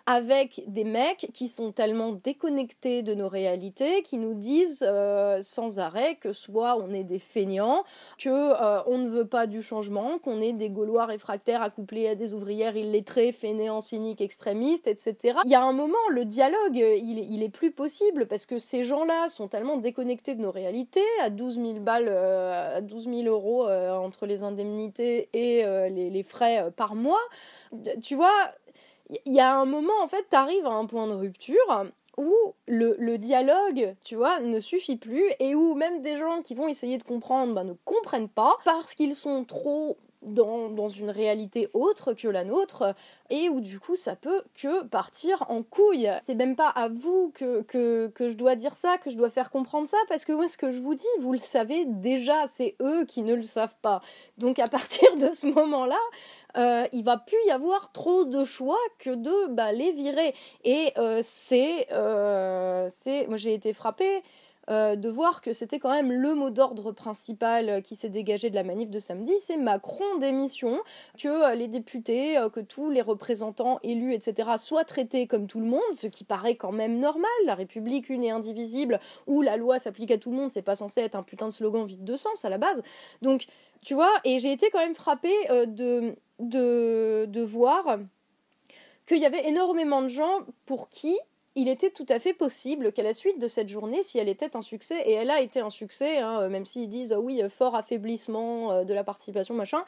avec 0.05 0.63
des 0.67 0.83
mecs 0.83 1.29
qui 1.33 1.47
sont 1.47 1.71
tellement 1.71 2.11
déconnectés 2.11 3.03
de 3.03 3.13
nos 3.13 3.29
réalités, 3.29 4.03
qui 4.03 4.17
nous 4.17 4.33
disent 4.33 4.85
euh, 4.85 5.41
sans 5.41 5.79
arrêt 5.79 6.15
que 6.15 6.33
soit 6.33 6.77
on 6.77 6.93
est 6.93 7.05
des 7.05 7.19
feignants, 7.19 7.83
que 8.17 8.29
euh, 8.29 8.83
on 8.87 8.97
ne 8.97 9.09
veut 9.09 9.27
pas 9.27 9.47
du 9.47 9.63
changement, 9.63 10.19
qu'on 10.19 10.41
est 10.41 10.51
des 10.51 10.69
Gaulois 10.69 11.05
réfractaires 11.05 11.61
accouplés 11.61 12.09
à 12.09 12.15
des 12.15 12.33
ouvrières 12.33 12.75
illettrées, 12.75 13.31
fainéants, 13.31 13.79
cyniques, 13.79 14.19
extrémistes, 14.19 14.87
etc. 14.87 15.39
Il 15.45 15.51
y 15.51 15.55
a 15.55 15.63
un 15.63 15.71
moment, 15.71 15.95
le 16.09 16.25
dialogue, 16.25 16.75
il, 16.75 17.41
est 17.41 17.49
plus 17.49 17.71
possible 17.71 18.25
parce 18.27 18.45
que 18.45 18.59
ces 18.59 18.83
gens-là 18.83 19.29
sont 19.29 19.47
tellement 19.47 19.77
déconnectés 19.77 20.35
de 20.35 20.41
nos 20.41 20.51
réalités, 20.51 21.03
à 21.21 21.29
12 21.29 21.55
000 21.55 21.79
balles, 21.79 22.07
euh, 22.09 22.77
à 22.77 22.81
12 22.81 23.05
000 23.05 23.21
euros 23.23 23.69
entre 23.69 24.25
les 24.25 24.43
indemnités 24.43 25.29
et 25.33 25.63
les, 25.89 26.09
les, 26.09 26.23
frais 26.23 26.71
par 26.75 26.95
mois. 26.95 27.19
Tu 28.01 28.15
vois, 28.15 28.31
il 29.09 29.33
y 29.33 29.39
a 29.39 29.55
un 29.55 29.65
moment, 29.65 29.93
en 30.01 30.07
fait, 30.07 30.25
tu 30.29 30.35
arrives 30.35 30.65
à 30.65 30.71
un 30.71 30.85
point 30.85 31.07
de 31.07 31.13
rupture 31.13 31.85
où 32.17 32.33
le, 32.67 33.17
dialogue, 33.17 33.95
tu 34.03 34.15
vois, 34.15 34.39
ne 34.39 34.59
suffit 34.59 34.97
plus 34.97 35.25
et 35.39 35.55
où 35.55 35.73
même 35.73 36.01
des 36.01 36.17
gens 36.17 36.41
qui 36.41 36.53
vont 36.53 36.67
essayer 36.67 36.97
de 36.97 37.03
comprendre 37.03 37.53
bah, 37.53 37.63
ne 37.63 37.73
comprennent 37.85 38.29
pas 38.29 38.57
parce 38.65 38.93
qu'ils 38.93 39.15
sont 39.15 39.45
trop 39.45 39.97
dans, 40.25 40.69
dans, 40.69 40.89
une 40.89 41.09
réalité 41.09 41.69
autre 41.73 42.13
que 42.13 42.27
la 42.27 42.43
nôtre 42.43 42.95
et 43.29 43.49
où 43.49 43.59
du 43.59 43.79
coup 43.79 43.95
ça 43.95 44.15
peut 44.15 44.43
que 44.55 44.83
partir 44.83 45.45
en 45.49 45.63
couille. 45.63 46.09
C'est 46.25 46.35
même 46.35 46.55
pas 46.55 46.69
à 46.69 46.87
vous 46.87 47.31
que, 47.33 47.61
que, 47.63 48.11
que, 48.13 48.29
je 48.29 48.35
dois 48.35 48.55
dire 48.55 48.75
ça, 48.75 48.97
que 48.97 49.09
je 49.09 49.17
dois 49.17 49.29
faire 49.29 49.51
comprendre 49.51 49.87
ça, 49.87 49.97
parce 50.09 50.25
que 50.25 50.33
moi 50.33 50.47
ce 50.47 50.57
que 50.57 50.71
je 50.71 50.79
vous 50.79 50.95
dis, 50.95 51.05
vous 51.19 51.33
le 51.33 51.39
savez 51.39 51.85
déjà, 51.85 52.47
c'est 52.47 52.75
eux 52.81 53.05
qui 53.05 53.21
ne 53.21 53.33
le 53.33 53.43
savent 53.43 53.75
pas. 53.81 54.01
Donc 54.37 54.59
à 54.59 54.67
partir 54.67 55.15
de 55.17 55.31
ce 55.31 55.47
moment-là, 55.47 55.99
euh, 56.57 56.87
il 56.91 57.03
va 57.03 57.17
plus 57.17 57.37
y 57.47 57.51
avoir 57.51 57.91
trop 57.91 58.25
de 58.25 58.43
choix 58.43 58.79
que 58.99 59.09
de 59.09 59.47
bah, 59.49 59.71
les 59.71 59.91
virer. 59.91 60.35
Et 60.63 60.93
euh, 60.97 61.19
c'est, 61.21 61.87
euh, 61.91 62.89
c'est, 62.91 63.27
moi 63.27 63.37
j'ai 63.37 63.53
été 63.53 63.73
frappée 63.73 64.23
euh, 64.69 64.95
de 64.95 65.09
voir 65.09 65.41
que 65.41 65.53
c'était 65.53 65.79
quand 65.79 65.91
même 65.91 66.11
le 66.11 66.33
mot 66.33 66.49
d'ordre 66.49 66.91
principal 66.91 67.81
qui 67.81 67.95
s'est 67.95 68.09
dégagé 68.09 68.49
de 68.49 68.55
la 68.55 68.63
manif 68.63 68.89
de 68.89 68.99
samedi, 68.99 69.33
c'est 69.39 69.57
Macron 69.57 70.17
démission, 70.19 70.79
que 71.17 71.55
les 71.55 71.67
députés, 71.67 72.37
que 72.53 72.59
tous 72.59 72.89
les 72.89 73.01
représentants 73.01 73.79
élus, 73.83 74.13
etc., 74.13 74.51
soient 74.57 74.85
traités 74.85 75.27
comme 75.27 75.47
tout 75.47 75.59
le 75.59 75.65
monde, 75.65 75.81
ce 75.93 76.07
qui 76.07 76.23
paraît 76.23 76.55
quand 76.55 76.71
même 76.71 76.99
normal. 76.99 77.29
La 77.45 77.55
République 77.55 78.09
une 78.09 78.23
et 78.23 78.31
indivisible, 78.31 78.99
où 79.27 79.41
la 79.41 79.57
loi 79.57 79.79
s'applique 79.79 80.11
à 80.11 80.17
tout 80.17 80.31
le 80.31 80.37
monde, 80.37 80.51
c'est 80.51 80.61
pas 80.61 80.75
censé 80.75 81.01
être 81.01 81.15
un 81.15 81.23
putain 81.23 81.47
de 81.47 81.53
slogan 81.53 81.85
vide 81.85 82.03
de 82.03 82.15
sens 82.15 82.45
à 82.45 82.49
la 82.49 82.57
base. 82.57 82.81
Donc, 83.21 83.45
tu 83.81 83.93
vois, 83.93 84.11
et 84.23 84.39
j'ai 84.39 84.51
été 84.51 84.69
quand 84.69 84.79
même 84.79 84.95
frappée 84.95 85.35
de 85.67 86.15
de, 86.39 87.25
de 87.27 87.41
voir 87.41 87.99
qu'il 89.07 89.17
y 89.17 89.25
avait 89.25 89.47
énormément 89.47 90.01
de 90.01 90.07
gens 90.07 90.39
pour 90.65 90.89
qui 90.89 91.17
il 91.55 91.67
était 91.67 91.91
tout 91.91 92.05
à 92.09 92.19
fait 92.19 92.33
possible 92.33 92.91
qu'à 92.91 93.03
la 93.03 93.13
suite 93.13 93.39
de 93.39 93.47
cette 93.47 93.69
journée, 93.69 94.01
si 94.03 94.17
elle 94.17 94.29
était 94.29 94.55
un 94.55 94.61
succès, 94.61 95.01
et 95.05 95.13
elle 95.13 95.29
a 95.29 95.41
été 95.41 95.59
un 95.59 95.69
succès, 95.69 96.17
hein, 96.17 96.47
même 96.49 96.65
s'ils 96.65 96.89
disent 96.89 97.15
oui, 97.17 97.41
fort 97.49 97.75
affaiblissement 97.75 98.71
euh, 98.71 98.83
de 98.83 98.93
la 98.93 99.03
participation, 99.03 99.53
machin, 99.53 99.83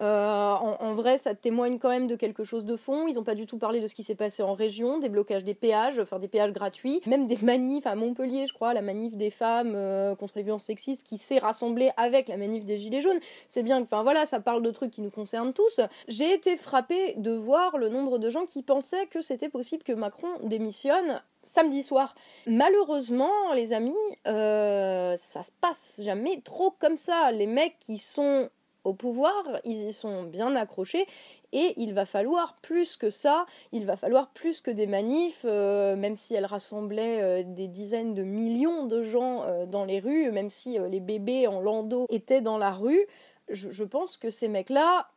euh, 0.00 0.52
en, 0.52 0.94
vrai, 0.94 1.16
ça 1.16 1.34
témoigne 1.34 1.78
quand 1.78 1.88
même 1.88 2.06
de 2.06 2.16
quelque 2.16 2.44
chose 2.44 2.64
de 2.64 2.76
fond. 2.76 3.06
Ils 3.08 3.14
n'ont 3.14 3.24
pas 3.24 3.34
du 3.34 3.46
tout 3.46 3.58
parlé 3.58 3.80
de 3.80 3.86
ce 3.86 3.94
qui 3.94 4.02
s'est 4.02 4.14
passé 4.14 4.42
en 4.42 4.54
région, 4.54 4.98
des 4.98 5.08
blocages 5.08 5.44
des 5.44 5.54
péages, 5.54 5.98
enfin 5.98 6.18
des 6.18 6.28
péages 6.28 6.52
gratuits, 6.52 7.00
même 7.06 7.26
des 7.26 7.38
manifs 7.42 7.86
à 7.86 7.94
Montpellier, 7.94 8.46
je 8.46 8.52
crois, 8.52 8.74
la 8.74 8.82
manif 8.82 9.16
des 9.16 9.30
femmes 9.30 9.72
euh, 9.74 10.14
contre 10.14 10.34
les 10.36 10.42
violences 10.42 10.64
sexistes 10.64 11.02
qui 11.02 11.18
s'est 11.18 11.38
rassemblée 11.38 11.90
avec 11.96 12.28
la 12.28 12.36
manif 12.36 12.64
des 12.64 12.76
Gilets 12.76 13.00
jaunes. 13.00 13.20
C'est 13.48 13.62
bien 13.62 13.80
que, 13.80 13.84
enfin 13.84 14.02
voilà, 14.02 14.26
ça 14.26 14.40
parle 14.40 14.62
de 14.62 14.70
trucs 14.70 14.90
qui 14.90 15.00
nous 15.00 15.10
concernent 15.10 15.52
tous. 15.52 15.80
J'ai 16.08 16.32
été 16.32 16.56
frappée 16.56 17.14
de 17.16 17.32
voir 17.32 17.78
le 17.78 17.88
nombre 17.88 18.18
de 18.18 18.28
gens 18.28 18.44
qui 18.44 18.62
pensaient 18.62 19.06
que 19.06 19.20
c'était 19.20 19.48
possible 19.48 19.82
que 19.82 19.92
Macron 19.92 20.28
démissionne 20.42 21.22
samedi 21.46 21.82
soir. 21.82 22.14
Malheureusement, 22.46 23.52
les 23.54 23.72
amis, 23.72 23.94
euh, 24.26 25.16
ça 25.16 25.42
se 25.42 25.50
passe 25.60 26.00
jamais 26.00 26.40
trop 26.44 26.72
comme 26.78 26.96
ça. 26.96 27.30
Les 27.32 27.46
mecs 27.46 27.78
qui 27.80 27.98
sont 27.98 28.50
au 28.86 28.94
pouvoir, 28.94 29.34
ils 29.64 29.88
y 29.88 29.92
sont 29.92 30.22
bien 30.22 30.54
accrochés 30.54 31.06
et 31.52 31.74
il 31.76 31.92
va 31.92 32.06
falloir 32.06 32.56
plus 32.62 32.96
que 32.96 33.10
ça, 33.10 33.46
il 33.72 33.84
va 33.84 33.96
falloir 33.96 34.28
plus 34.30 34.60
que 34.60 34.70
des 34.70 34.86
manifs, 34.86 35.44
euh, 35.44 35.96
même 35.96 36.16
si 36.16 36.34
elles 36.34 36.46
rassemblaient 36.46 37.20
euh, 37.22 37.42
des 37.44 37.66
dizaines 37.66 38.14
de 38.14 38.22
millions 38.22 38.86
de 38.86 39.02
gens 39.02 39.42
euh, 39.42 39.66
dans 39.66 39.84
les 39.84 39.98
rues, 39.98 40.30
même 40.30 40.50
si 40.50 40.78
les 40.78 41.00
bébés 41.00 41.46
en 41.46 41.60
landau 41.60 42.06
étaient 42.10 42.40
dans 42.40 42.58
la 42.58 42.72
rue. 42.72 43.06
Je, 43.48 43.84
pense 43.84 44.16
que 44.16 44.30
ces 44.30 44.48
mecs-là, 44.48 45.08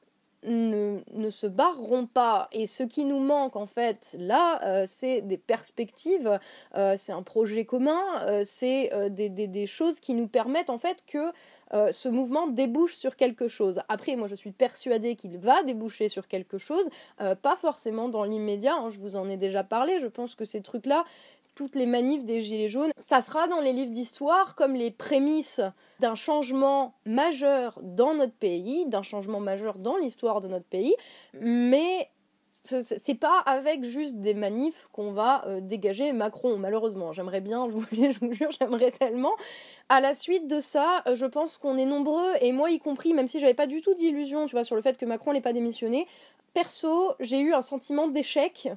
ne, 0.43 0.99
ne, 1.12 1.29
se 1.29 1.47
barreront 1.47 2.05
pas. 2.05 2.47
Et 2.51 2.67
ce 2.67 2.84
qui 2.84 3.03
nous 3.03 3.19
manque 3.19 3.55
en 3.55 3.65
fait 3.65 4.15
là, 4.17 4.86
c'est 4.86 5.21
des 5.21 5.38
perspectives, 5.38 6.39
c'est 6.75 7.12
un 7.12 7.23
projet 7.23 7.65
commun, 7.65 7.99
c'est 8.43 8.91
des, 9.10 9.29
des, 9.29 9.65
choses 9.65 9.99
qui 9.99 10.13
nous 10.13 10.27
permettent 10.27 10.69
en 10.69 10.77
fait 10.77 11.03
que 11.08 11.34
ce 11.71 12.10
mouvement 12.10 12.47
débouche 12.47 12.95
sur 12.95 13.15
quelque 13.15 13.47
chose. 13.47 13.82
Après, 13.89 14.15
moi 14.15 14.27
je 14.27 14.36
suis 14.36 14.51
persuadée 14.51 15.15
qu'il 15.15 15.38
va 15.38 15.63
déboucher 15.63 16.10
sur 16.10 16.27
quelque 16.27 16.58
chose, 16.58 16.89
pas 17.17 17.55
forcément 17.55 18.10
dans 18.10 18.23
l'immédiat, 18.23 18.75
hein, 18.75 18.89
je 18.89 18.99
vous 18.99 19.15
en 19.15 19.29
ai 19.29 19.38
déjà 19.38 19.63
parlé, 19.63 19.99
je 19.99 20.08
pense 20.08 20.36
que 20.36 20.45
ces 20.45 20.62
trucs-là, 20.62 21.05
toutes 21.55 21.75
les 21.75 21.86
manifs 21.86 22.23
des 22.23 22.41
Gilets 22.41 22.69
jaunes, 22.69 22.91
ça 22.97 23.21
sera 23.21 23.47
dans 23.47 23.60
les 23.60 23.73
livres 23.73 23.91
d'histoire 23.91 24.55
comme 24.55 24.75
les 24.75 24.91
prémices 24.91 25.60
d'un 25.99 26.15
changement 26.15 26.93
majeur 27.05 27.77
dans 27.82 28.13
notre 28.13 28.34
pays, 28.34 28.86
d'un 28.86 29.03
changement 29.03 29.41
majeur 29.41 29.77
dans 29.77 29.97
l'histoire 29.97 30.39
de 30.39 30.47
notre 30.47 30.65
pays, 30.65 30.95
mais 31.34 32.10
c'est 32.63 33.15
pas 33.15 33.39
avec 33.45 33.83
juste 33.83 34.15
des 34.17 34.33
manifs 34.33 34.87
qu'on 34.91 35.11
va 35.11 35.45
euh, 35.47 35.61
dégager 35.61 36.11
Macron, 36.11 36.57
malheureusement. 36.57 37.11
J'aimerais 37.13 37.41
bien, 37.41 37.67
je 37.67 37.73
vous, 37.73 37.85
je 37.91 38.19
vous 38.19 38.33
jure, 38.33 38.49
j'aimerais 38.59 38.91
tellement. 38.91 39.33
À 39.87 39.99
la 39.99 40.13
suite 40.13 40.47
de 40.47 40.59
ça, 40.59 41.03
euh, 41.07 41.15
je 41.15 41.25
pense 41.25 41.57
qu'on 41.57 41.77
est 41.77 41.85
nombreux, 41.85 42.33
et 42.41 42.51
moi 42.51 42.71
y 42.71 42.79
compris, 42.79 43.13
même 43.13 43.27
si 43.27 43.39
j'avais 43.39 43.53
pas 43.53 43.67
du 43.67 43.81
tout 43.81 43.93
d'illusion, 43.93 44.45
tu 44.45 44.51
vois, 44.51 44.63
sur 44.63 44.75
le 44.75 44.81
fait 44.81 44.97
que 44.97 45.05
Macron 45.05 45.33
n'ait 45.33 45.41
pas 45.41 45.53
démissionné. 45.53 46.07
Perso, 46.53 47.13
j'ai 47.19 47.39
eu 47.39 47.53
un 47.53 47.61
sentiment 47.61 48.07
d'échec 48.07 48.69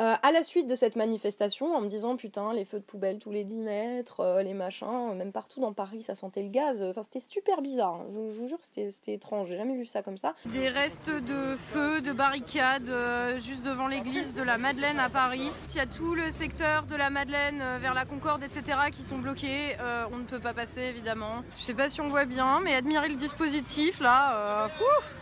euh, 0.00 0.14
à 0.20 0.32
la 0.32 0.42
suite 0.42 0.66
de 0.66 0.74
cette 0.74 0.96
manifestation, 0.96 1.74
en 1.74 1.80
me 1.80 1.88
disant 1.88 2.16
putain, 2.16 2.52
les 2.52 2.64
feux 2.64 2.80
de 2.80 2.84
poubelle 2.84 3.20
tous 3.20 3.30
les 3.30 3.44
10 3.44 3.58
mètres, 3.58 4.20
euh, 4.20 4.42
les 4.42 4.54
machins, 4.54 5.14
même 5.14 5.30
partout 5.30 5.60
dans 5.60 5.72
Paris, 5.72 6.02
ça 6.02 6.16
sentait 6.16 6.42
le 6.42 6.48
gaz. 6.48 6.82
Enfin, 6.82 7.04
c'était 7.04 7.20
super 7.20 7.62
bizarre. 7.62 7.94
Hein. 7.94 8.06
Je, 8.12 8.40
vous 8.40 8.48
jure, 8.48 8.58
c'était 8.60 9.12
étrange. 9.12 9.48
J'ai 9.48 9.56
jamais 9.56 9.76
vu 9.76 9.86
ça 9.86 10.02
comme 10.02 10.18
ça. 10.18 10.34
Des 10.46 10.68
restes 10.68 11.10
de 11.10 11.54
feux, 11.56 12.00
de 12.00 12.12
barricades, 12.12 12.88
euh, 12.88 13.38
juste 13.38 13.62
devant 13.62 13.86
l'église 13.86 14.34
de 14.34 14.42
la 14.42 14.58
Madeleine 14.58 14.98
à 14.98 15.10
Paris. 15.10 15.48
Il 15.70 15.76
y 15.76 15.80
a 15.80 15.86
tout 15.86 16.14
le 16.14 16.32
secteur 16.32 16.86
de 16.86 16.96
la 16.96 17.10
Madeleine 17.10 17.62
vers 17.80 17.94
la 17.94 18.04
Concorde, 18.04 18.42
etc., 18.42 18.78
qui 18.90 19.02
sont 19.02 19.18
bloqués. 19.18 19.76
on 20.12 20.18
ne 20.18 20.24
peut 20.24 20.40
pas 20.40 20.54
passer, 20.54 20.82
évidemment. 20.82 21.42
Je 21.56 21.62
sais 21.62 21.74
pas 21.74 21.88
si 21.88 22.00
on 22.00 22.06
voit 22.08 22.24
bien, 22.24 22.60
mais 22.60 22.74
admirez 22.74 23.08
le 23.08 23.14
dispositif 23.14 24.00
là. 24.00 24.68
Ouf 24.98 25.16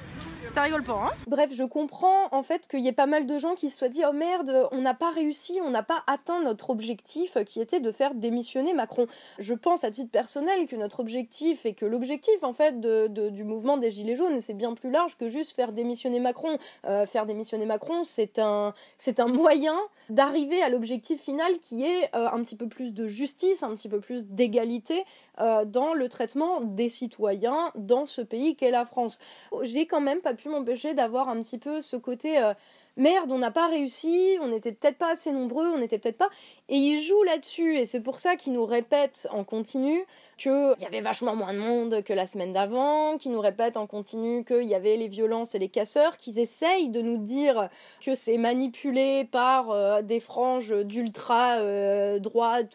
ça 0.49 0.63
rigole 0.63 0.83
pas, 0.83 0.93
hein 0.93 1.11
Bref, 1.27 1.51
je 1.53 1.65
comprends 1.65 2.29
en 2.33 2.43
fait 2.43 2.67
qu'il 2.69 2.81
y 2.81 2.89
ait 2.89 2.93
pas 2.93 3.07
mal 3.07 3.27
de 3.27 3.39
gens 3.39 3.55
qui 3.55 3.71
se 3.71 3.79
soient 3.79 3.89
dit 3.89 4.03
oh 4.09 4.13
merde, 4.13 4.69
on 4.73 4.81
n'a 4.81 4.95
pas 4.95 5.11
réussi, 5.11 5.61
on 5.63 5.71
n'a 5.71 5.83
pas 5.83 6.03
atteint 6.07 6.43
notre 6.43 6.71
objectif 6.71 7.37
qui 7.45 7.61
était 7.61 7.81
de 7.81 7.93
faire 7.93 8.15
démissionner 8.15 8.75
Macron. 8.75 9.07
Je 9.39 9.55
pense 9.55 9.85
à 9.85 9.91
titre 9.91 10.11
personnel 10.11 10.67
que 10.67 10.77
notre 10.77 11.01
objectif 11.01 11.67
et 11.67 11.75
que 11.75 11.87
l'objectif 11.87 12.43
en 12.43 12.53
fait 12.53 12.81
du 12.81 13.45
mouvement 13.45 13.77
des 13.77 13.91
Gilets 13.91 14.17
jaunes, 14.17 14.41
c'est 14.41 14.55
bien 14.55 14.75
plus 14.75 14.91
large 14.91 15.17
que 15.17 15.29
juste 15.29 15.53
faire 15.53 15.73
démissionner 15.73 16.21
Macron. 16.21 16.59
Euh, 16.87 17.07
faire 17.07 17.27
démissionner 17.27 17.67
Macron, 17.67 18.05
c'est 18.05 18.39
un, 18.39 18.75
c'est 18.99 19.21
un 19.21 19.27
moyen 19.27 19.79
d'arriver 20.13 20.63
à 20.63 20.69
l'objectif 20.69 21.21
final 21.21 21.59
qui 21.59 21.85
est 21.85 22.15
euh, 22.15 22.29
un 22.31 22.43
petit 22.43 22.57
peu 22.57 22.69
plus 22.69 22.93
de 22.93 23.09
justice, 23.09 23.63
un 23.63 23.75
petit 23.75 23.89
peu 23.89 24.01
plus 24.01 24.27
d'égalité 24.27 25.05
euh, 25.41 25.65
dans 25.65 25.95
le 25.95 26.09
traitement 26.09 26.61
des 26.61 26.89
citoyens 26.89 27.73
dans 27.75 28.07
ce 28.07 28.21
pays 28.21 28.55
qu'est 28.55 28.71
la 28.71 28.85
France. 28.85 29.19
J'ai 29.63 29.87
quand 29.87 30.01
même 30.01 30.21
pas 30.21 30.35
pu 30.35 30.49
m'empêcher 30.49 30.95
d'avoir 30.95 31.29
un 31.29 31.43
petit 31.43 31.59
peu 31.59 31.81
ce 31.81 31.97
côté 31.97 32.39
euh, 32.39 32.53
merde, 32.97 33.33
on 33.33 33.39
n'a 33.39 33.51
pas 33.51 33.69
réussi, 33.69 34.37
on 34.41 34.49
n'était 34.49 34.73
peut-être 34.73 34.99
pas 34.99 35.13
assez 35.13 35.33
nombreux, 35.33 35.67
on 35.69 35.79
n'était 35.79 35.99
peut-être 35.99 36.19
pas. 36.19 36.29
Et 36.73 36.77
il 36.77 37.03
joue 37.03 37.23
là-dessus, 37.23 37.77
et 37.77 37.85
c'est 37.85 38.01
pour 38.01 38.19
ça 38.19 38.37
qu'il 38.37 38.55
nous 38.55 38.65
répète 38.65 39.29
en 39.31 39.45
continu 39.45 40.07
qu'il 40.39 40.75
y 40.81 40.87
avait 40.87 41.03
vachement 41.03 41.37
moins 41.37 41.53
de 41.53 41.59
monde 41.59 42.03
que 42.03 42.15
la 42.15 42.27
semaine 42.27 42.55
d'avant, 42.55 43.19
qui 43.19 43.29
nous 43.29 43.43
répètent 43.43 43.77
en 43.77 43.87
continu 43.87 44.43
qu'il 44.43 44.65
y 44.65 44.75
avait 44.75 44.97
les 44.97 45.07
violences 45.07 45.55
et 45.55 45.59
les 45.59 45.69
casseurs, 45.69 46.17
qu'ils 46.17 46.39
essayent 46.39 46.89
de 46.89 47.03
nous 47.03 47.19
dire 47.19 47.69
que 48.01 48.15
c'est 48.15 48.39
manipulé 48.39 49.29
par 49.31 49.71
euh, 49.71 50.01
des 50.01 50.19
franges 50.19 50.75
d'ultra 50.87 51.59
euh, 51.59 52.19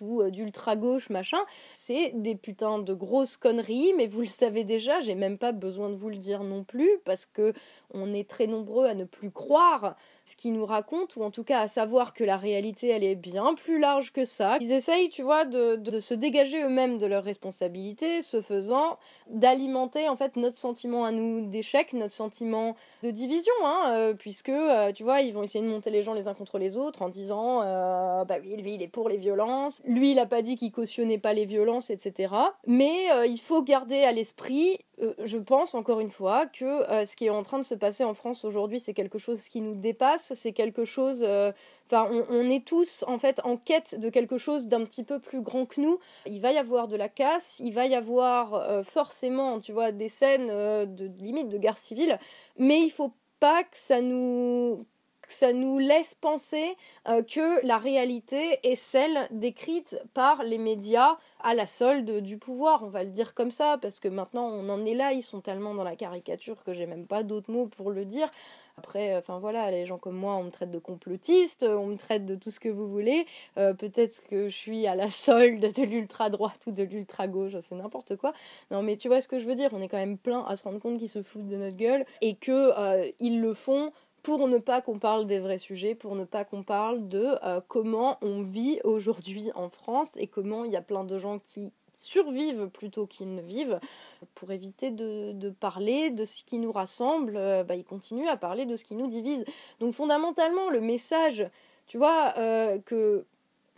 ou 0.02 0.22
euh, 0.22 0.30
d'ultra 0.30 0.76
gauche, 0.76 1.10
machin. 1.10 1.40
C'est 1.74 2.12
des 2.14 2.36
putains 2.36 2.78
de 2.78 2.94
grosses 2.94 3.36
conneries, 3.36 3.94
mais 3.98 4.06
vous 4.06 4.22
le 4.22 4.28
savez 4.28 4.64
déjà, 4.64 5.02
j'ai 5.02 5.16
même 5.16 5.40
pas 5.40 5.54
besoin 5.54 5.90
de 5.90 5.96
vous 5.96 6.10
le 6.10 6.18
dire 6.18 6.44
non 6.44 6.64
plus, 6.64 7.00
parce 7.04 7.26
que 7.26 7.52
on 7.96 8.14
est 8.14 8.30
très 8.30 8.46
nombreux 8.46 8.86
à 8.86 8.94
ne 8.94 9.06
plus 9.06 9.32
croire 9.32 9.96
ce 10.28 10.36
qu'ils 10.36 10.52
nous 10.52 10.66
racontent, 10.66 11.14
ou 11.16 11.24
en 11.24 11.32
tout 11.32 11.46
cas 11.46 11.62
à 11.62 11.68
savoir 11.70 12.14
que 12.14 12.26
la 12.26 12.36
réalité, 12.36 12.90
elle 12.90 13.06
est 13.06 13.16
bien 13.16 13.56
plus 13.56 13.80
large 13.80 14.12
que 14.12 14.26
ça. 14.26 14.58
Ils 14.60 14.74
essayent, 14.74 15.08
tu 15.10 15.22
vois, 15.22 15.46
de, 15.46 16.00
se 16.02 16.14
dégager 16.14 16.62
eux-mêmes 16.62 16.98
de 16.98 17.06
leurs 17.06 17.24
responsabilités, 17.24 18.22
ce 18.22 18.42
faisant, 18.42 18.98
d'alimenter 19.30 20.10
en 20.10 20.18
fait 20.18 20.36
notre 20.36 20.58
sentiment 20.58 21.06
à 21.06 21.12
nous 21.12 21.46
d'échec, 21.48 21.94
notre 21.94 22.14
sentiment 22.14 22.76
de 23.04 23.12
division, 23.12 23.54
hein, 23.64 23.94
euh, 23.94 24.14
puisque, 24.16 24.50
euh, 24.50 24.92
tu 24.92 25.04
vois, 25.04 25.22
ils 25.22 25.34
vont 25.34 25.44
essayer 25.44 25.64
de 25.64 25.70
monter 25.70 25.92
les 25.92 26.04
gens 26.04 26.14
les 26.14 26.28
uns 26.28 26.34
contre 26.34 26.58
les 26.58 26.76
autres 26.76 27.04
en 27.04 27.10
disant, 27.10 27.62
euh, 27.64 28.26
bah 28.26 28.36
oui, 28.42 28.58
lui, 28.58 28.74
il 28.74 28.82
est 28.82 28.90
pour 28.90 29.08
les 29.08 29.18
violences, 29.18 29.82
lui, 29.86 30.12
il 30.12 30.20
a 30.20 30.26
pas 30.26 30.42
dit 30.42 30.58
qu'il 30.58 30.74
cautionnait 30.74 31.20
pas 31.20 31.32
les 31.32 31.46
violences, 31.46 31.90
etc. 31.90 32.34
Mais 32.66 33.08
il 33.28 33.40
faut 33.40 33.64
garder 33.64 34.04
à 34.04 34.12
l'esprit 34.12 34.80
je 35.24 35.38
pense 35.38 35.76
encore 35.76 36.00
une 36.00 36.10
fois 36.10 36.48
que 36.48 37.06
ce 37.06 37.16
qui 37.16 37.26
est 37.26 37.30
en 37.30 37.44
train 37.44 37.60
de 37.60 37.66
se 37.66 37.76
passer 37.76 38.04
en 38.04 38.14
France 38.14 38.46
aujourd'hui, 38.46 38.80
c'est 38.80 38.94
quelque 38.94 39.18
chose 39.18 39.48
qui 39.48 39.62
nous 39.62 39.76
dépasse 39.76 40.34
c'est 40.34 40.54
quelque 40.54 40.86
chose. 40.86 41.24
Euh, 41.24 41.52
enfin, 41.86 42.10
on, 42.30 42.50
est 42.50 42.66
tous 42.66 43.04
en 43.08 43.18
fait 43.18 43.42
en 43.44 43.58
quête 43.58 44.00
de 44.00 44.10
quelque 44.10 44.38
chose 44.38 44.68
d'un 44.68 44.86
petit 44.86 45.04
peu 45.04 45.20
plus 45.20 45.42
grand 45.42 45.66
que 45.66 45.82
nous. 45.82 46.00
Il 46.26 46.42
va 46.42 46.52
y 46.52 46.58
avoir 46.58 46.88
de 46.88 46.96
la 46.96 47.10
casse, 47.10 47.60
il 47.64 47.74
va 47.74 47.86
y 47.86 47.96
avoir 47.96 48.54
euh, 48.54 48.84
forcément, 48.84 49.60
tu 49.60 49.72
vois, 49.72 49.92
des 49.92 50.10
scènes 50.10 50.50
euh, 50.50 50.86
de 50.86 51.10
limite 51.20 51.50
de 51.50 51.58
guerre 51.58 51.78
civile, 51.78 52.20
mais 52.58 52.82
il 52.82 52.90
faut 52.90 53.12
pas 53.40 53.64
que 53.64 53.78
ça 53.78 54.02
nous 54.02 54.86
ça 55.28 55.54
nous 55.54 55.80
laisse 55.80 56.16
penser 56.16 56.76
que 57.06 57.66
la 57.66 57.78
réalité 57.78 58.60
est 58.64 58.76
celle 58.76 59.28
décrite 59.32 60.00
par 60.14 60.44
les 60.44 60.58
médias 60.58 61.18
à 61.42 61.54
la 61.54 61.68
solde 61.68 62.22
du 62.22 62.38
pouvoir, 62.38 62.84
on 62.84 62.90
va 62.90 63.04
le 63.04 63.12
dire 63.12 63.34
comme 63.34 63.52
ça, 63.52 63.78
parce 63.82 64.00
que 64.00 64.08
maintenant 64.08 64.48
on 64.48 64.70
en 64.70 64.86
est 64.86 64.94
là, 64.94 65.14
ils 65.14 65.22
sont 65.22 65.42
tellement 65.42 65.74
dans 65.74 65.84
la 65.84 65.96
caricature 65.96 66.64
que 66.64 66.74
j'ai 66.74 66.86
même 66.86 67.06
pas 67.06 67.24
d'autres 67.24 67.52
mots 67.52 67.68
pour 67.68 67.92
le 67.92 68.06
dire. 68.06 68.30
Après, 68.78 69.14
euh, 69.14 69.20
enfin 69.20 69.40
voilà, 69.40 69.72
les 69.72 69.86
gens 69.86 69.98
comme 69.98 70.16
moi, 70.16 70.36
on 70.36 70.44
me 70.44 70.52
traite 70.52 70.70
de 70.70 70.78
complotiste, 70.78 71.64
on 71.64 71.88
me 71.88 71.98
traite 71.98 72.26
de 72.26 72.36
tout 72.36 72.52
ce 72.52 72.60
que 72.60 72.70
vous 72.70 72.88
voulez. 72.88 73.26
Euh, 73.58 73.74
peut-être 73.74 74.22
que 74.30 74.50
je 74.50 74.56
suis 74.56 74.86
à 74.86 74.96
la 74.96 75.10
solde 75.10 75.62
de 75.74 75.84
l'ultra 75.84 76.30
droite 76.30 76.62
ou 76.68 76.72
de 76.72 76.84
l'ultra 76.84 77.28
gauche, 77.28 77.54
c'est 77.62 77.76
n'importe 77.76 78.16
quoi. 78.16 78.34
Non, 78.70 78.84
mais 78.84 78.98
tu 78.98 79.08
vois 79.08 79.22
ce 79.22 79.28
que 79.28 79.40
je 79.40 79.46
veux 79.46 79.56
dire 79.56 79.72
On 79.74 79.82
est 79.82 79.88
quand 79.88 79.98
même 79.98 80.18
plein 80.18 80.44
à 80.46 80.56
se 80.56 80.64
rendre 80.64 80.80
compte 80.80 81.00
qu'ils 81.00 81.10
se 81.10 81.24
foutent 81.24 81.48
de 81.48 81.58
notre 81.58 81.76
gueule 81.76 82.06
et 82.22 82.36
que 82.36 82.52
euh, 82.78 83.10
ils 83.20 83.42
le 83.42 83.54
font 83.54 83.92
pour 84.28 84.50
ne 84.50 84.58
pas 84.58 84.82
qu'on 84.82 85.00
parle 85.00 85.26
des 85.26 85.40
vrais 85.40 85.58
sujets, 85.58 85.96
pour 85.96 86.14
ne 86.14 86.26
pas 86.26 86.44
qu'on 86.44 86.62
parle 86.62 87.08
de 87.08 87.30
comment 87.70 88.18
on 88.22 88.42
vit 88.42 88.82
aujourd'hui 88.84 89.52
en 89.56 89.70
France 89.70 90.12
et 90.18 90.28
comment 90.28 90.66
il 90.66 90.72
y 90.72 90.76
a 90.76 90.82
plein 90.82 91.06
de 91.06 91.18
gens 91.18 91.40
qui 91.40 91.72
survivent 91.94 92.68
plutôt 92.68 93.08
qu'ils 93.08 93.34
ne 93.34 93.42
vivent. 93.42 93.80
Pour 94.36 94.52
éviter 94.52 94.92
de, 94.92 95.50
parler 95.62 96.10
de 96.10 96.26
ce 96.26 96.44
qui 96.44 96.60
nous 96.60 96.74
rassemble, 96.74 97.38
euh, 97.38 97.64
bah, 97.64 97.76
ils 97.76 97.86
continuent 97.86 98.28
à 98.28 98.36
parler 98.36 98.66
de 98.66 98.76
ce 98.76 98.84
qui 98.84 98.96
nous 98.96 99.08
divise. 99.08 99.46
Donc 99.80 99.94
fondamentalement, 99.94 100.70
le 100.70 100.82
message, 100.82 101.48
tu 101.86 101.98
vois, 101.98 102.34
euh, 102.38 102.80
que 102.86 103.26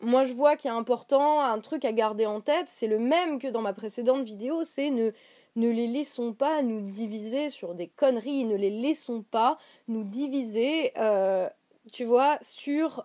moi 0.02 0.24
je 0.24 0.34
vois 0.34 0.56
qui 0.56 0.68
est 0.68 0.72
important, 0.72 1.42
un 1.42 1.60
truc 1.60 1.86
à 1.86 1.92
garder 1.92 2.26
en 2.26 2.42
tête, 2.42 2.70
c'est 2.70 2.88
le 2.88 2.98
même 2.98 3.38
que 3.38 3.50
dans 3.50 3.62
ma 3.62 3.74
précédente 3.74 4.24
vidéo, 4.24 4.64
c'est 4.64 4.90
ne, 4.90 5.12
ne 5.56 5.70
les 5.70 5.88
laissons 5.88 6.34
pas 6.34 6.62
nous 6.62 6.82
diviser 6.82 7.50
sur 7.50 7.76
des 7.76 7.88
conneries, 7.88 8.46
ne 8.46 8.56
les 8.56 8.70
laissons 8.70 9.24
pas 9.24 9.58
nous 9.88 10.04
diviser, 10.04 10.92
euh, 10.98 11.50
tu 11.92 12.06
vois, 12.06 12.38
sur, 12.42 13.04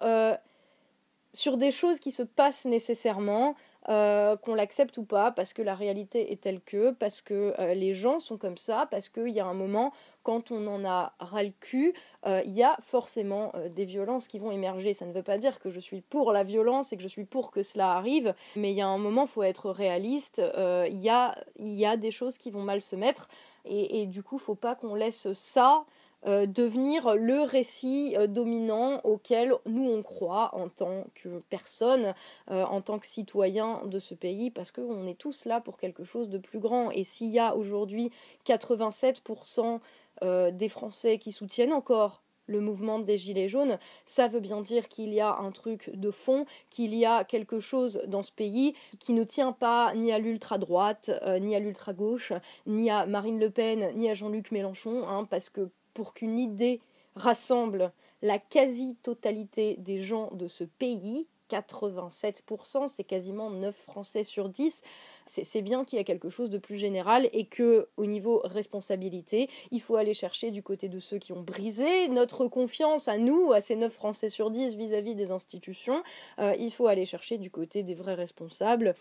sur 1.32 1.56
des 1.56 1.70
choses 1.70 2.00
qui 2.00 2.10
se 2.10 2.22
passent 2.22 2.66
nécessairement. 2.66 3.56
Euh, 3.90 4.38
qu'on 4.38 4.54
l'accepte 4.54 4.96
ou 4.96 5.04
pas, 5.04 5.30
parce 5.30 5.52
que 5.52 5.60
la 5.60 5.74
réalité 5.74 6.32
est 6.32 6.40
telle 6.40 6.62
que, 6.62 6.92
parce 6.92 7.20
que 7.20 7.54
euh, 7.58 7.74
les 7.74 7.92
gens 7.92 8.18
sont 8.18 8.38
comme 8.38 8.56
ça, 8.56 8.88
parce 8.90 9.10
qu'il 9.10 9.28
y 9.28 9.40
a 9.40 9.44
un 9.44 9.52
moment, 9.52 9.92
quand 10.24 10.50
on 10.50 10.66
en 10.66 10.84
a 10.84 11.12
ras 11.20 11.44
le 11.44 11.52
cul, 11.60 11.94
euh, 12.26 12.42
il 12.44 12.52
y 12.52 12.64
a 12.64 12.76
forcément 12.82 13.52
des 13.70 13.84
violences 13.84 14.26
qui 14.26 14.40
vont 14.40 14.50
émerger. 14.50 14.92
Ça 14.94 15.06
ne 15.06 15.12
veut 15.12 15.22
pas 15.22 15.38
dire 15.38 15.60
que 15.60 15.70
je 15.70 15.78
suis 15.78 16.00
pour 16.00 16.32
la 16.32 16.42
violence 16.42 16.92
et 16.92 16.96
que 16.96 17.02
je 17.02 17.08
suis 17.08 17.24
pour 17.24 17.52
que 17.52 17.62
cela 17.62 17.92
arrive, 17.92 18.34
mais 18.56 18.72
il 18.72 18.76
y 18.76 18.80
a 18.80 18.88
un 18.88 18.98
moment, 18.98 19.26
faut 19.26 19.44
être 19.44 19.70
réaliste, 19.70 20.42
il 20.56 21.00
y 21.00 21.08
a, 21.08 21.36
y, 21.60 21.86
a, 21.86 21.96
des 21.96 22.10
choses 22.10 22.38
qui 22.38 22.50
vont 22.50 22.62
mal 22.62 22.82
se 22.82 22.96
mettre, 22.96 23.28
et, 23.64 24.02
et 24.02 24.06
du 24.06 24.24
coup, 24.24 24.38
faut 24.38 24.56
pas 24.56 24.74
qu'on 24.74 24.96
laisse 24.96 25.32
ça 25.34 25.84
euh, 26.26 26.46
devenir 26.46 27.16
le 27.16 27.42
récit 27.42 28.14
euh, 28.16 28.26
dominant 28.26 28.98
auquel 29.04 29.52
nous 29.66 29.86
on 29.86 30.02
croit 30.02 30.54
en 30.54 30.70
tant 30.70 31.04
que 31.14 31.42
personne, 31.50 32.14
euh, 32.50 32.64
en 32.64 32.80
tant 32.80 32.98
que 32.98 33.06
citoyen 33.06 33.82
de 33.84 33.98
ce 33.98 34.14
pays, 34.14 34.50
parce 34.50 34.72
qu'on 34.72 35.06
est 35.06 35.18
tous 35.18 35.44
là 35.44 35.60
pour 35.60 35.76
quelque 35.76 36.02
chose 36.02 36.30
de 36.30 36.38
plus 36.38 36.60
grand. 36.60 36.90
Et 36.92 37.04
s'il 37.04 37.30
y 37.30 37.38
a 37.38 37.54
aujourd'hui 37.54 38.10
87% 38.46 39.80
des 40.22 40.68
Français 40.68 41.18
qui 41.18 41.32
soutiennent 41.32 41.72
encore 41.72 42.22
le 42.46 42.60
mouvement 42.60 42.98
des 42.98 43.16
Gilets 43.16 43.48
jaunes, 43.48 43.78
ça 44.04 44.28
veut 44.28 44.40
bien 44.40 44.60
dire 44.60 44.88
qu'il 44.88 45.12
y 45.14 45.20
a 45.20 45.36
un 45.36 45.50
truc 45.50 45.90
de 45.94 46.10
fond, 46.10 46.46
qu'il 46.70 46.94
y 46.94 47.06
a 47.06 47.24
quelque 47.24 47.58
chose 47.58 48.02
dans 48.06 48.22
ce 48.22 48.32
pays 48.32 48.74
qui 48.98 49.12
ne 49.12 49.24
tient 49.24 49.52
pas 49.52 49.94
ni 49.94 50.12
à 50.12 50.18
l'ultra-droite, 50.18 51.10
ni 51.40 51.56
à 51.56 51.58
l'ultra-gauche, 51.58 52.32
ni 52.66 52.90
à 52.90 53.06
Marine 53.06 53.40
Le 53.40 53.50
Pen, 53.50 53.92
ni 53.96 54.10
à 54.10 54.14
Jean-Luc 54.14 54.50
Mélenchon, 54.50 55.08
hein, 55.08 55.24
parce 55.24 55.50
que 55.50 55.70
pour 55.94 56.12
qu'une 56.14 56.38
idée 56.38 56.80
rassemble 57.16 57.92
la 58.22 58.38
quasi-totalité 58.38 59.76
des 59.78 60.00
gens 60.00 60.30
de 60.32 60.48
ce 60.48 60.64
pays, 60.64 61.26
87%, 61.50 62.88
c'est 62.88 63.04
quasiment 63.04 63.50
9 63.50 63.74
Français 63.76 64.24
sur 64.24 64.48
10. 64.48 64.82
C'est 65.26 65.62
bien 65.62 65.84
qu'il 65.84 65.96
y 65.96 66.00
a 66.00 66.04
quelque 66.04 66.28
chose 66.28 66.50
de 66.50 66.58
plus 66.58 66.76
général 66.76 67.28
et 67.32 67.46
que 67.46 67.88
au 67.96 68.06
niveau 68.06 68.42
responsabilité, 68.44 69.48
il 69.70 69.80
faut 69.80 69.96
aller 69.96 70.14
chercher 70.14 70.50
du 70.50 70.62
côté 70.62 70.88
de 70.88 70.98
ceux 70.98 71.18
qui 71.18 71.32
ont 71.32 71.40
brisé 71.40 72.08
notre 72.08 72.46
confiance 72.46 73.08
à 73.08 73.16
nous, 73.16 73.52
à 73.52 73.60
ces 73.60 73.76
9 73.76 73.92
Français 73.92 74.28
sur 74.28 74.50
10 74.50 74.76
vis-à-vis 74.76 75.14
des 75.14 75.30
institutions. 75.30 76.02
Euh, 76.38 76.54
il 76.58 76.72
faut 76.72 76.86
aller 76.86 77.06
chercher 77.06 77.38
du 77.38 77.50
côté 77.50 77.82
des 77.82 77.94
vrais 77.94 78.14
responsables. 78.14 78.94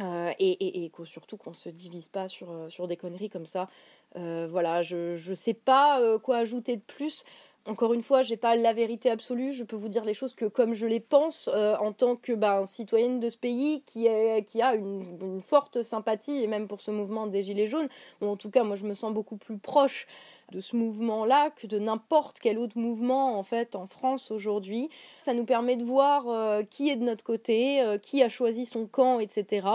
Euh, 0.00 0.32
et, 0.38 0.90
surtout 1.04 1.36
qu'on 1.36 1.50
ne 1.50 1.56
se 1.56 1.68
divise 1.68 2.08
pas 2.08 2.26
euh, 2.42 2.68
sur 2.70 2.88
des 2.88 2.96
conneries 2.96 3.28
comme 3.28 3.46
ça. 3.46 3.68
voilà, 4.14 4.82
je 4.82 5.28
ne 5.28 5.34
sais 5.34 5.54
pas 5.54 6.18
quoi 6.18 6.38
ajouter 6.38 6.76
de 6.76 6.82
plus. 6.82 7.24
Encore 7.66 7.92
une 7.92 8.00
fois, 8.00 8.22
j'ai 8.22 8.38
pas 8.38 8.56
la 8.56 8.72
vérité 8.72 9.10
absolue. 9.10 9.52
Je 9.52 9.64
peux 9.64 9.76
vous 9.76 9.88
dire 9.88 10.04
les 10.06 10.14
choses 10.14 10.32
que 10.32 10.46
comme 10.46 10.72
je 10.72 10.86
les 10.86 10.98
pense 10.98 11.50
euh, 11.52 11.76
en 11.76 11.92
tant 11.92 12.16
que 12.16 12.32
ben, 12.32 12.64
citoyenne 12.64 13.20
de 13.20 13.28
ce 13.28 13.36
pays 13.36 13.82
qui, 13.84 14.08
qui 14.46 14.62
a 14.62 14.74
une, 14.74 15.42
forte 15.46 15.82
sympathie 15.82 16.42
et 16.42 16.46
même 16.46 16.68
pour 16.68 16.80
ce 16.80 16.90
mouvement 16.90 17.26
des 17.26 17.42
Gilets 17.42 17.66
jaunes. 17.66 17.88
Ou 18.22 18.28
en 18.28 18.36
tout 18.36 18.50
cas, 18.50 18.62
moi, 18.62 18.76
je 18.76 18.86
me 18.86 18.94
sens 18.94 19.12
beaucoup 19.12 19.36
plus 19.36 19.58
proche 19.58 20.06
de 20.52 20.60
ce 20.60 20.74
mouvement-là 20.74 21.50
que 21.50 21.66
de 21.66 21.78
n'importe 21.78 22.38
quel 22.40 22.58
autre 22.58 22.78
mouvement 22.78 23.38
en 23.38 23.42
fait 23.42 23.76
en 23.76 23.86
France 23.86 24.30
aujourd'hui. 24.30 24.88
Ça 25.20 25.34
nous 25.34 25.44
permet 25.44 25.76
de 25.76 25.84
voir 25.84 26.28
euh, 26.28 26.62
qui 26.62 26.88
est 26.88 26.96
de 26.96 27.04
notre 27.04 27.24
côté, 27.24 27.82
euh, 27.82 27.98
qui 27.98 28.22
a 28.22 28.28
choisi 28.28 28.64
son 28.64 28.86
camp, 28.86 29.20
etc. 29.20 29.66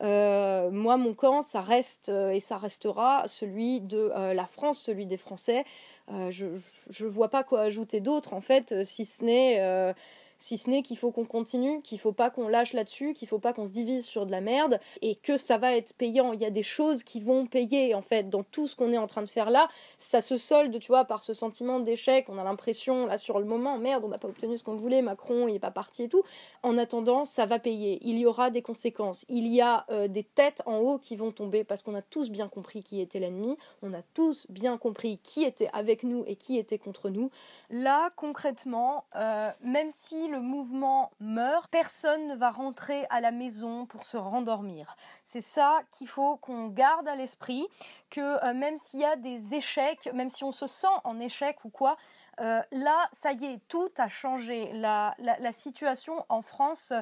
moi, 0.00 0.96
mon 0.96 1.12
camp, 1.14 1.42
ça 1.42 1.60
reste 1.60 2.08
et 2.08 2.40
ça 2.40 2.56
restera 2.56 3.24
celui 3.26 3.80
de 3.80 4.12
la 4.32 4.46
France, 4.46 4.78
celui 4.78 5.06
des 5.06 5.16
Français. 5.16 5.64
Euh, 6.12 6.30
je 6.30 7.04
ne 7.04 7.08
vois 7.08 7.28
pas 7.28 7.44
quoi 7.44 7.60
ajouter 7.62 8.00
d'autre 8.00 8.32
en 8.32 8.40
fait, 8.40 8.72
euh, 8.72 8.84
si 8.84 9.04
ce 9.04 9.24
n'est 9.24 9.60
euh, 9.60 9.92
si 10.38 10.56
ce 10.56 10.70
n'est 10.70 10.82
qu'il 10.82 10.96
faut 10.96 11.10
qu'on 11.10 11.24
continue, 11.24 11.82
qu'il 11.82 11.98
faut 11.98 12.12
pas 12.12 12.30
qu'on 12.30 12.48
lâche 12.48 12.72
là-dessus, 12.72 13.12
qu'il 13.12 13.28
faut 13.28 13.38
pas 13.38 13.52
qu'on 13.52 13.66
se 13.66 13.72
divise 13.72 14.06
sur 14.06 14.26
de 14.26 14.30
la 14.30 14.40
merde 14.40 14.80
et 15.02 15.16
que 15.16 15.36
ça 15.36 15.58
va 15.58 15.76
être 15.76 15.94
payant. 15.94 16.32
Il 16.32 16.40
y 16.40 16.46
a 16.46 16.50
des 16.50 16.62
choses 16.62 17.02
qui 17.02 17.20
vont 17.20 17.46
payer 17.46 17.94
en 17.94 18.02
fait 18.02 18.30
dans 18.30 18.42
tout 18.42 18.66
ce 18.66 18.76
qu'on 18.76 18.92
est 18.92 18.98
en 18.98 19.06
train 19.06 19.22
de 19.22 19.28
faire 19.28 19.50
là. 19.50 19.68
Ça 19.98 20.20
se 20.20 20.36
solde, 20.36 20.78
tu 20.78 20.88
vois, 20.88 21.04
par 21.04 21.22
ce 21.22 21.34
sentiment 21.34 21.80
d'échec. 21.80 22.26
On 22.28 22.38
a 22.38 22.44
l'impression 22.44 23.06
là 23.06 23.18
sur 23.18 23.38
le 23.38 23.44
moment, 23.44 23.78
merde, 23.78 24.04
on 24.04 24.08
n'a 24.08 24.18
pas 24.18 24.28
obtenu 24.28 24.56
ce 24.56 24.64
qu'on 24.64 24.76
voulait, 24.76 25.02
Macron 25.02 25.48
il 25.48 25.56
est 25.56 25.60
pas 25.60 25.70
parti 25.70 26.04
et 26.04 26.08
tout. 26.08 26.22
En 26.62 26.78
attendant, 26.78 27.24
ça 27.24 27.46
va 27.46 27.58
payer. 27.58 27.98
Il 28.02 28.18
y 28.18 28.26
aura 28.26 28.50
des 28.50 28.62
conséquences. 28.62 29.24
Il 29.28 29.46
y 29.48 29.60
a 29.60 29.84
euh, 29.90 30.08
des 30.08 30.24
têtes 30.24 30.62
en 30.66 30.78
haut 30.78 30.98
qui 30.98 31.16
vont 31.16 31.32
tomber 31.32 31.64
parce 31.64 31.82
qu'on 31.82 31.94
a 31.94 32.02
tous 32.02 32.30
bien 32.30 32.48
compris 32.48 32.82
qui 32.82 33.00
était 33.00 33.18
l'ennemi. 33.18 33.56
On 33.82 33.92
a 33.92 34.02
tous 34.14 34.46
bien 34.48 34.78
compris 34.78 35.18
qui 35.22 35.44
était 35.44 35.70
avec 35.72 36.02
nous 36.02 36.24
et 36.26 36.36
qui 36.36 36.58
était 36.58 36.78
contre 36.78 37.10
nous. 37.10 37.30
Là, 37.70 38.10
concrètement, 38.16 39.04
euh, 39.16 39.50
même 39.62 39.90
si 39.92 40.27
le 40.30 40.40
mouvement 40.40 41.10
meurt, 41.20 41.70
personne 41.70 42.26
ne 42.26 42.34
va 42.34 42.50
rentrer 42.50 43.06
à 43.10 43.20
la 43.20 43.30
maison 43.30 43.86
pour 43.86 44.04
se 44.04 44.16
rendormir. 44.16 44.96
C'est 45.24 45.40
ça 45.40 45.80
qu'il 45.92 46.08
faut 46.08 46.36
qu'on 46.36 46.68
garde 46.68 47.08
à 47.08 47.16
l'esprit, 47.16 47.66
que 48.10 48.44
euh, 48.44 48.54
même 48.54 48.78
s'il 48.84 49.00
y 49.00 49.04
a 49.04 49.16
des 49.16 49.54
échecs, 49.54 50.08
même 50.12 50.30
si 50.30 50.44
on 50.44 50.52
se 50.52 50.66
sent 50.66 50.86
en 51.04 51.18
échec 51.18 51.64
ou 51.64 51.70
quoi, 51.70 51.96
euh, 52.40 52.62
là, 52.70 53.08
ça 53.12 53.32
y 53.32 53.44
est, 53.44 53.60
tout 53.68 53.90
a 53.98 54.08
changé. 54.08 54.70
La, 54.72 55.14
situation 55.52 56.24
en 56.28 56.42
France, 56.42 56.92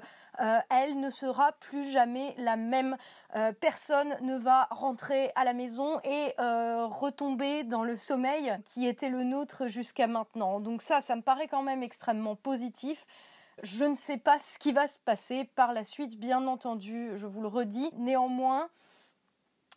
euh, 0.41 0.59
elle 0.71 0.99
ne 0.99 1.11
sera 1.11 1.53
plus 1.53 1.91
jamais 1.91 2.35
la 2.39 2.57
même. 2.57 2.97
Euh, 3.35 3.53
personne 3.53 4.17
ne 4.23 4.37
va 4.37 4.67
rentrer 4.71 5.33
à 5.35 5.45
la 5.45 5.53
maison 5.53 6.01
et 6.05 6.35
retomber 6.39 7.65
dans 7.65 7.85
le 7.85 7.97
sommeil 7.97 8.57
qui 8.65 8.87
était 8.87 9.11
le 9.11 9.25
nôtre 9.25 9.69
jusqu'à 9.69 10.07
maintenant. 10.07 10.61
Donc 10.61 10.83
ça, 10.83 11.01
ça 11.01 11.17
me 11.17 11.23
paraît 11.23 11.49
quand 11.49 11.63
même 11.63 11.83
extrêmement 11.83 12.37
positif. 12.37 13.07
Je 13.63 13.85
ne 13.85 13.95
sais 13.95 14.19
pas 14.19 14.39
ce 14.39 14.59
qui 14.59 14.73
va 14.73 14.87
se 14.87 14.99
passer 14.99 15.45
par 15.55 15.73
la 15.73 15.85
suite, 15.85 16.19
bien 16.19 16.47
entendu, 16.47 17.13
je 17.17 17.27
vous 17.27 17.41
le 17.41 17.49
redis. 17.49 17.91
Néanmoins, 17.95 18.69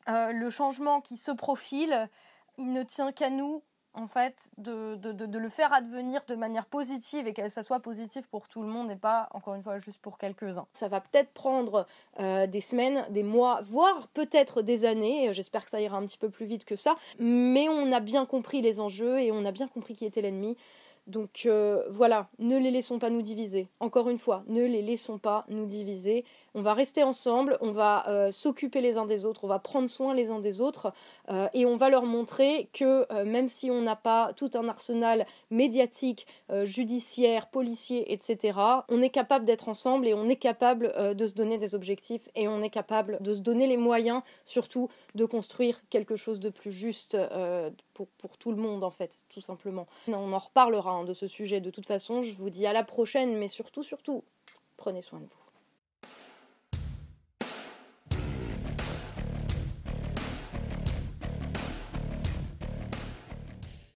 le 0.08 0.50
changement 0.50 1.02
qui 1.02 1.18
se 1.18 1.32
profile, 1.32 2.10
il 2.58 2.74
ne 2.74 2.84
tient 2.84 3.12
qu'à 3.12 3.30
nous 3.30 3.64
en 3.94 4.08
fait, 4.08 4.36
de, 4.58 4.96
de, 4.96 5.38
le 5.38 5.50
faire 5.50 5.74
advenir 5.74 6.22
de 6.28 6.36
manière 6.36 6.66
positive 6.66 7.28
et 7.28 7.34
que 7.34 7.50
ça 7.50 7.64
soit 7.64 7.80
positif 7.80 8.26
pour 8.28 8.48
tout 8.48 8.62
le 8.62 8.68
monde 8.68 8.92
et 8.92 8.96
pas, 8.96 9.30
encore 9.32 9.56
une 9.56 9.64
fois, 9.64 9.80
juste 9.80 10.00
pour 10.00 10.18
quelques-uns. 10.18 10.68
Ça 10.74 10.88
va 10.88 11.02
peut-être 11.02 11.32
prendre 11.32 11.88
euh, 12.20 12.48
des 12.48 12.62
semaines, 12.62 13.06
des 13.10 13.24
mois, 13.24 13.62
voire 13.66 14.08
peut-être 14.10 14.62
des 14.62 14.86
années. 14.86 15.34
J'espère 15.34 15.66
que 15.66 15.72
ça 15.72 15.82
ira 15.82 15.98
un 15.98 16.06
petit 16.06 16.18
peu 16.18 16.30
plus 16.30 16.46
vite 16.46 16.66
que 16.66 16.76
ça. 16.76 16.96
Mais 17.20 17.68
on 17.68 17.92
a 17.92 18.00
bien 18.00 18.26
compris 18.26 18.62
les 18.62 18.80
enjeux 18.80 19.20
et 19.20 19.32
on 19.32 19.44
a 19.46 19.52
bien 19.52 19.68
compris 19.68 19.96
qui 19.96 20.06
était 20.06 20.22
l'ennemi. 20.22 20.56
Donc 21.10 21.44
euh, 21.48 21.84
voilà, 21.90 22.28
ne 22.38 22.58
les 22.58 22.70
laissons 22.70 23.00
pas 23.00 23.10
nous 23.10 23.24
diviser. 23.24 23.68
Encore 23.80 24.10
une 24.10 24.20
fois, 24.20 24.44
ne 24.48 24.64
les 24.64 24.84
laissons 24.84 25.18
pas 25.18 25.44
nous 25.50 25.66
diviser. 25.66 26.24
On 26.54 26.62
va 26.62 26.74
rester 26.74 27.04
ensemble, 27.04 27.58
on 27.62 27.72
va 27.72 28.08
euh, 28.08 28.32
s'occuper 28.32 28.80
les 28.80 28.98
uns 28.98 29.08
des 29.08 29.26
autres, 29.26 29.44
on 29.44 29.48
va 29.48 29.58
prendre 29.58 29.90
soin 29.90 30.14
les 30.14 30.30
uns 30.30 30.40
des 30.40 30.62
autres 30.62 30.94
euh, 31.30 31.48
et 31.54 31.66
on 31.66 31.78
va 31.78 31.90
leur 31.90 32.06
montrer 32.06 32.70
que 32.74 33.08
même 33.24 33.48
si 33.48 33.72
on 33.72 33.82
n'a 33.82 33.96
pas 33.96 34.34
tout 34.36 34.52
un 34.54 34.68
arsenal 34.70 35.26
médiatique, 35.50 36.28
judiciaire, 36.64 37.48
policier, 37.48 38.14
etc., 38.14 38.60
on 38.88 39.02
est 39.02 39.10
capable 39.10 39.46
d'être 39.46 39.68
ensemble 39.68 40.08
et 40.08 40.14
on 40.14 40.30
est 40.30 40.36
capable 40.36 41.16
de 41.16 41.28
se 41.28 41.34
donner 41.34 41.58
des 41.58 41.74
objectifs 41.74 42.30
et 42.36 42.48
on 42.48 42.62
est 42.62 42.70
capable 42.70 43.18
de 43.22 43.34
se 43.34 43.40
donner 43.40 43.68
les 43.68 43.78
moyens 43.78 44.22
surtout 44.46 44.90
de 45.16 45.26
construire 45.26 45.82
quelque 45.90 46.16
chose 46.16 46.40
de 46.40 46.50
plus 46.50 46.72
juste 46.72 47.18
pour, 48.06 48.38
tout 48.38 48.52
le 48.52 48.58
monde 48.58 48.84
en 48.84 48.92
fait, 48.92 49.20
tout 49.30 49.42
simplement. 49.42 49.88
On 50.08 50.34
en 50.34 50.38
reparlera 50.38 51.04
de 51.04 51.14
ce 51.14 51.28
sujet 51.28 51.62
de 51.62 51.70
toute 51.70 51.86
façon. 51.86 52.22
Je 52.22 52.34
vous 52.34 52.50
dis 52.50 52.66
à 52.66 52.74
la 52.74 52.84
prochaine, 52.84 53.38
mais 53.38 53.48
surtout, 53.48 53.84
surtout, 53.84 54.24
prenez 54.78 55.02
soin 55.02 55.20
de 55.20 55.26
vous. 55.26 55.49